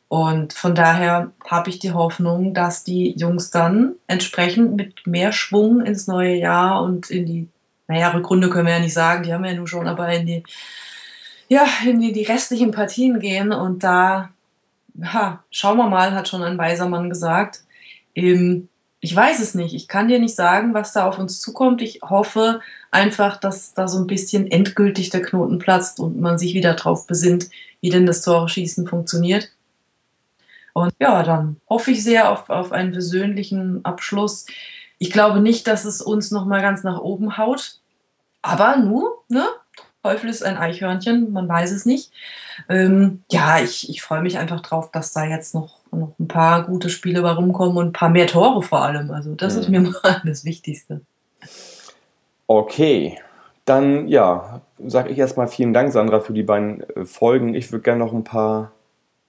Und 0.09 0.53
von 0.53 0.75
daher 0.75 1.31
habe 1.47 1.69
ich 1.69 1.79
die 1.79 1.93
Hoffnung, 1.93 2.53
dass 2.53 2.83
die 2.83 3.13
Jungs 3.17 3.51
dann 3.51 3.93
entsprechend 4.07 4.75
mit 4.75 5.07
mehr 5.07 5.31
Schwung 5.31 5.81
ins 5.85 6.07
neue 6.07 6.35
Jahr 6.35 6.83
und 6.83 7.09
in 7.09 7.25
die 7.25 7.47
naja, 7.89 8.09
Rückrunde 8.09 8.49
können 8.49 8.67
wir 8.67 8.75
ja 8.75 8.79
nicht 8.79 8.93
sagen, 8.93 9.23
die 9.23 9.33
haben 9.33 9.43
wir 9.43 9.49
ja 9.49 9.57
nun 9.57 9.65
schon, 9.65 9.87
aber 9.87 10.13
in 10.13 10.27
die, 10.27 10.43
ja, 11.47 11.65
in 11.85 11.99
die, 11.99 12.13
die 12.13 12.23
restlichen 12.23 12.69
Partien 12.69 13.19
gehen 13.19 13.51
und 13.51 13.83
da, 13.83 14.29
ha, 15.03 15.43
schauen 15.49 15.77
wir 15.77 15.89
mal, 15.89 16.13
hat 16.13 16.27
schon 16.27 16.43
ein 16.43 16.59
weiser 16.59 16.87
Mann 16.87 17.09
gesagt. 17.09 17.63
Ähm, 18.13 18.69
ich 18.99 19.15
weiß 19.15 19.39
es 19.39 19.55
nicht. 19.55 19.73
Ich 19.73 19.87
kann 19.87 20.07
dir 20.07 20.19
nicht 20.19 20.35
sagen, 20.35 20.75
was 20.75 20.93
da 20.93 21.07
auf 21.07 21.17
uns 21.17 21.41
zukommt. 21.41 21.81
Ich 21.81 22.01
hoffe 22.03 22.61
einfach, 22.91 23.37
dass 23.37 23.73
da 23.73 23.87
so 23.87 23.97
ein 23.97 24.07
bisschen 24.07 24.51
endgültig 24.51 25.09
der 25.09 25.23
Knoten 25.23 25.57
platzt 25.57 25.99
und 25.99 26.19
man 26.19 26.37
sich 26.37 26.53
wieder 26.53 26.75
drauf 26.75 27.07
besinnt, 27.07 27.49
wie 27.81 27.89
denn 27.89 28.05
das 28.05 28.21
Tore-Schießen 28.21 28.87
funktioniert. 28.87 29.49
Und 30.73 30.93
ja, 30.99 31.23
dann 31.23 31.57
hoffe 31.69 31.91
ich 31.91 32.03
sehr 32.03 32.31
auf, 32.31 32.49
auf 32.49 32.71
einen 32.71 32.91
persönlichen 32.91 33.83
Abschluss. 33.85 34.45
Ich 34.97 35.11
glaube 35.11 35.39
nicht, 35.39 35.67
dass 35.67 35.85
es 35.85 36.01
uns 36.01 36.31
nochmal 36.31 36.61
ganz 36.61 36.83
nach 36.83 36.99
oben 36.99 37.37
haut. 37.37 37.79
Aber 38.41 38.77
nur, 38.77 39.23
ne? 39.27 39.45
Teufel 40.01 40.29
ist 40.29 40.43
ein 40.43 40.57
Eichhörnchen, 40.57 41.33
man 41.33 41.49
weiß 41.49 41.71
es 41.71 41.85
nicht. 41.85 42.11
Ähm, 42.69 43.23
ja, 43.29 43.59
ich, 43.59 43.89
ich 43.89 44.01
freue 44.01 44.21
mich 44.21 44.37
einfach 44.37 44.61
drauf, 44.61 44.91
dass 44.91 45.11
da 45.11 45.25
jetzt 45.25 45.53
noch, 45.53 45.79
noch 45.91 46.17
ein 46.19 46.27
paar 46.27 46.63
gute 46.63 46.89
Spiele 46.89 47.21
bei 47.21 47.31
rumkommen 47.31 47.75
und 47.75 47.87
ein 47.87 47.93
paar 47.93 48.09
mehr 48.09 48.27
Tore 48.27 48.61
vor 48.61 48.81
allem. 48.81 49.11
Also 49.11 49.35
das 49.35 49.55
mhm. 49.55 49.61
ist 49.61 49.69
mir 49.69 49.81
mal 50.03 50.21
das 50.23 50.45
Wichtigste. 50.45 51.01
Okay, 52.47 53.19
dann 53.65 54.07
ja, 54.07 54.61
sage 54.83 55.09
ich 55.09 55.17
erstmal 55.17 55.47
vielen 55.47 55.73
Dank, 55.73 55.91
Sandra, 55.91 56.21
für 56.21 56.33
die 56.33 56.43
beiden 56.43 56.81
äh, 56.81 57.05
Folgen. 57.05 57.53
Ich 57.53 57.71
würde 57.71 57.83
gerne 57.83 57.99
noch 57.99 58.13
ein 58.13 58.23
paar 58.23 58.71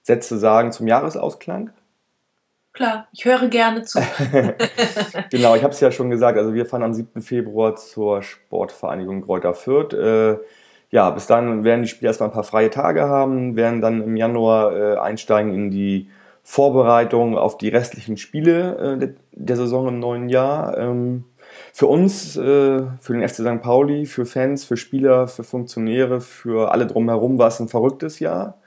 Sätze 0.01 0.37
sagen 0.37 0.71
zum 0.71 0.87
Jahresausklang. 0.87 1.71
Klar, 2.73 3.07
ich 3.11 3.25
höre 3.25 3.47
gerne 3.49 3.83
zu. 3.83 3.99
genau, 5.29 5.55
ich 5.55 5.63
habe 5.63 5.73
es 5.73 5.79
ja 5.81 5.91
schon 5.91 6.09
gesagt. 6.09 6.37
Also 6.37 6.53
wir 6.53 6.65
fahren 6.65 6.83
am 6.83 6.93
7. 6.93 7.21
Februar 7.21 7.75
zur 7.75 8.21
Sportvereinigung 8.21 9.23
Kräuter 9.23 9.53
Fürth. 9.53 9.93
Äh, 9.93 10.37
ja, 10.89 11.09
bis 11.09 11.27
dann 11.27 11.63
werden 11.63 11.83
die 11.83 11.89
Spieler 11.89 12.09
erstmal 12.09 12.29
ein 12.29 12.33
paar 12.33 12.43
freie 12.43 12.69
Tage 12.69 13.03
haben, 13.03 13.55
werden 13.55 13.81
dann 13.81 14.01
im 14.01 14.15
Januar 14.15 14.75
äh, 14.75 14.97
einsteigen 14.97 15.53
in 15.53 15.71
die 15.71 16.09
Vorbereitung 16.43 17.37
auf 17.37 17.57
die 17.57 17.69
restlichen 17.69 18.17
Spiele 18.17 18.99
äh, 19.01 19.13
der 19.31 19.55
Saison 19.55 19.89
im 19.89 19.99
neuen 19.99 20.29
Jahr. 20.29 20.77
Ähm, 20.77 21.25
für 21.73 21.87
uns, 21.87 22.37
äh, 22.37 22.83
für 22.99 23.13
den 23.13 23.27
FC 23.27 23.35
St. 23.35 23.61
Pauli, 23.61 24.05
für 24.05 24.25
Fans, 24.25 24.63
für 24.63 24.77
Spieler, 24.77 25.27
für 25.27 25.43
Funktionäre, 25.43 26.21
für 26.21 26.71
alle 26.71 26.87
drumherum 26.87 27.37
war 27.37 27.49
es 27.49 27.59
ein 27.59 27.67
verrücktes 27.67 28.19
Jahr. 28.19 28.60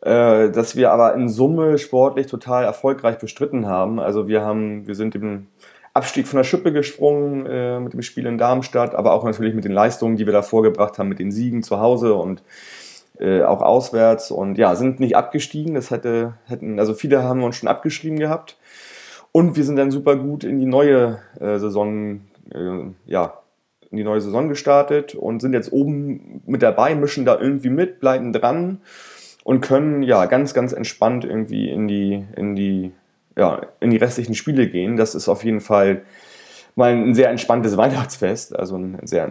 Äh, 0.00 0.50
dass 0.50 0.76
wir 0.76 0.92
aber 0.92 1.14
in 1.14 1.28
Summe 1.28 1.76
sportlich 1.76 2.28
total 2.28 2.64
erfolgreich 2.64 3.18
bestritten 3.18 3.66
haben. 3.66 3.98
Also 3.98 4.28
wir 4.28 4.42
haben, 4.42 4.86
wir 4.86 4.94
sind 4.94 5.16
im 5.16 5.48
Abstieg 5.92 6.28
von 6.28 6.36
der 6.36 6.44
Schippe 6.44 6.72
gesprungen 6.72 7.46
äh, 7.46 7.80
mit 7.80 7.94
dem 7.94 8.02
Spiel 8.02 8.26
in 8.26 8.38
Darmstadt, 8.38 8.94
aber 8.94 9.12
auch 9.12 9.24
natürlich 9.24 9.54
mit 9.54 9.64
den 9.64 9.72
Leistungen, 9.72 10.16
die 10.16 10.26
wir 10.26 10.32
da 10.32 10.42
vorgebracht 10.42 10.98
haben, 10.98 11.08
mit 11.08 11.18
den 11.18 11.32
Siegen 11.32 11.64
zu 11.64 11.80
Hause 11.80 12.14
und 12.14 12.44
äh, 13.18 13.42
auch 13.42 13.60
auswärts 13.60 14.30
und 14.30 14.56
ja, 14.56 14.76
sind 14.76 15.00
nicht 15.00 15.16
abgestiegen. 15.16 15.74
Das 15.74 15.90
hätte, 15.90 16.34
hätten, 16.46 16.78
also 16.78 16.94
viele 16.94 17.24
haben 17.24 17.42
uns 17.42 17.56
schon 17.56 17.68
abgeschrieben 17.68 18.20
gehabt. 18.20 18.56
Und 19.32 19.56
wir 19.56 19.64
sind 19.64 19.76
dann 19.76 19.90
super 19.90 20.14
gut 20.14 20.44
in 20.44 20.60
die 20.60 20.66
neue 20.66 21.18
äh, 21.40 21.58
Saison, 21.58 22.20
äh, 22.54 22.92
ja, 23.06 23.34
in 23.90 23.96
die 23.96 24.04
neue 24.04 24.20
Saison 24.20 24.48
gestartet 24.48 25.16
und 25.16 25.40
sind 25.40 25.54
jetzt 25.54 25.72
oben 25.72 26.42
mit 26.46 26.62
dabei, 26.62 26.94
mischen 26.94 27.24
da 27.24 27.40
irgendwie 27.40 27.70
mit, 27.70 27.98
bleiben 27.98 28.32
dran 28.32 28.80
und 29.48 29.62
können 29.62 30.02
ja 30.02 30.26
ganz, 30.26 30.52
ganz 30.52 30.74
entspannt 30.74 31.24
irgendwie 31.24 31.70
in 31.70 31.88
die, 31.88 32.22
in 32.36 32.54
die, 32.54 32.92
ja, 33.34 33.62
in 33.80 33.90
die 33.90 33.96
restlichen 33.96 34.34
Spiele 34.34 34.68
gehen. 34.68 34.98
Das 34.98 35.14
ist 35.14 35.26
auf 35.26 35.42
jeden 35.42 35.62
Fall 35.62 36.02
mal 36.74 36.92
ein 36.92 37.14
sehr 37.14 37.30
entspanntes 37.30 37.74
Weihnachtsfest, 37.78 38.54
also 38.54 38.76
ein 38.76 38.98
sehr, 39.04 39.26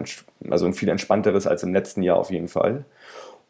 also 0.50 0.66
ein 0.66 0.74
viel 0.74 0.88
entspannteres 0.88 1.46
als 1.46 1.62
im 1.62 1.72
letzten 1.72 2.02
Jahr 2.02 2.16
auf 2.16 2.32
jeden 2.32 2.48
Fall. 2.48 2.84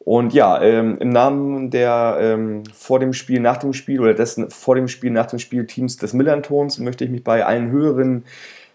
Und 0.00 0.34
ja, 0.34 0.60
ähm, 0.60 0.98
im 1.00 1.08
Namen 1.08 1.70
der 1.70 2.18
ähm, 2.20 2.64
vor 2.74 3.00
dem 3.00 3.14
Spiel, 3.14 3.40
nach 3.40 3.56
dem 3.56 3.72
Spiel 3.72 4.00
oder 4.00 4.12
dessen 4.12 4.50
vor 4.50 4.74
dem 4.74 4.88
Spiel, 4.88 5.10
nach 5.10 5.24
dem 5.24 5.38
Spiel 5.38 5.66
Teams 5.66 5.96
des 5.96 6.12
Millantons 6.12 6.78
möchte 6.80 7.02
ich 7.02 7.10
mich 7.10 7.24
bei 7.24 7.46
allen 7.46 7.70
Hörerinnen 7.70 8.24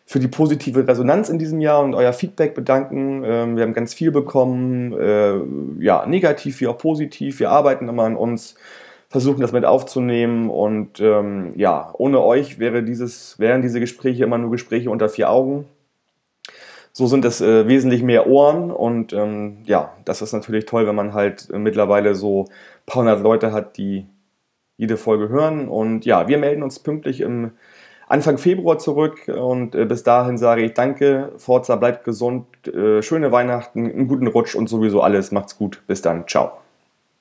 für 0.05 0.19
die 0.19 0.27
positive 0.27 0.87
Resonanz 0.87 1.29
in 1.29 1.39
diesem 1.39 1.61
Jahr 1.61 1.83
und 1.83 1.95
euer 1.95 2.13
Feedback 2.13 2.53
bedanken. 2.55 3.23
Ähm, 3.25 3.55
wir 3.55 3.63
haben 3.63 3.73
ganz 3.73 3.93
viel 3.93 4.11
bekommen, 4.11 4.93
äh, 4.93 5.83
ja, 5.83 6.05
negativ 6.05 6.59
wie 6.61 6.67
auch 6.67 6.77
positiv. 6.77 7.39
Wir 7.39 7.51
arbeiten 7.51 7.87
immer 7.87 8.03
an 8.03 8.15
uns, 8.15 8.55
versuchen 9.09 9.41
das 9.41 9.51
mit 9.51 9.65
aufzunehmen 9.65 10.49
und 10.49 10.99
ähm, 10.99 11.53
ja, 11.55 11.93
ohne 11.93 12.21
euch 12.21 12.59
wäre 12.59 12.83
dieses, 12.83 13.39
wären 13.39 13.61
diese 13.61 13.79
Gespräche 13.79 14.23
immer 14.23 14.37
nur 14.37 14.51
Gespräche 14.51 14.89
unter 14.89 15.07
vier 15.07 15.29
Augen. 15.29 15.65
So 16.91 17.07
sind 17.07 17.25
es 17.25 17.41
äh, 17.41 17.67
wesentlich 17.67 18.03
mehr 18.03 18.27
Ohren 18.27 18.69
und 18.71 19.13
ähm, 19.13 19.59
ja, 19.65 19.93
das 20.05 20.21
ist 20.21 20.33
natürlich 20.33 20.65
toll, 20.65 20.85
wenn 20.85 20.95
man 20.95 21.13
halt 21.13 21.49
äh, 21.51 21.57
mittlerweile 21.57 22.13
so 22.13 22.45
paar 22.85 23.01
hundert 23.01 23.23
Leute 23.23 23.51
hat, 23.51 23.77
die 23.77 24.05
jede 24.77 24.97
Folge 24.97 25.29
hören. 25.29 25.67
Und 25.69 26.05
ja, 26.05 26.27
wir 26.27 26.37
melden 26.37 26.61
uns 26.61 26.79
pünktlich 26.79 27.21
im 27.21 27.51
Anfang 28.07 28.37
Februar 28.37 28.77
zurück 28.77 29.27
und 29.27 29.75
äh, 29.75 29.85
bis 29.85 30.03
dahin 30.03 30.37
sage 30.37 30.63
ich 30.63 30.73
danke, 30.73 31.31
Forza 31.37 31.75
bleibt 31.75 32.03
gesund, 32.03 32.45
äh, 32.67 33.01
schöne 33.01 33.31
Weihnachten, 33.31 33.89
einen 33.89 34.07
guten 34.07 34.27
Rutsch 34.27 34.55
und 34.55 34.67
sowieso 34.67 35.01
alles. 35.01 35.31
Macht's 35.31 35.57
gut. 35.57 35.81
Bis 35.87 36.01
dann. 36.01 36.27
Ciao. 36.27 36.51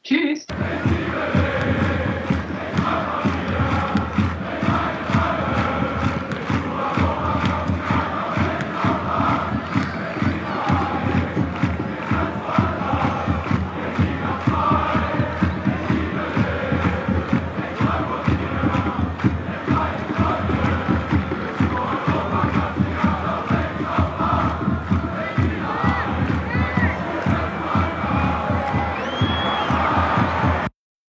Tschüss. 0.03 0.47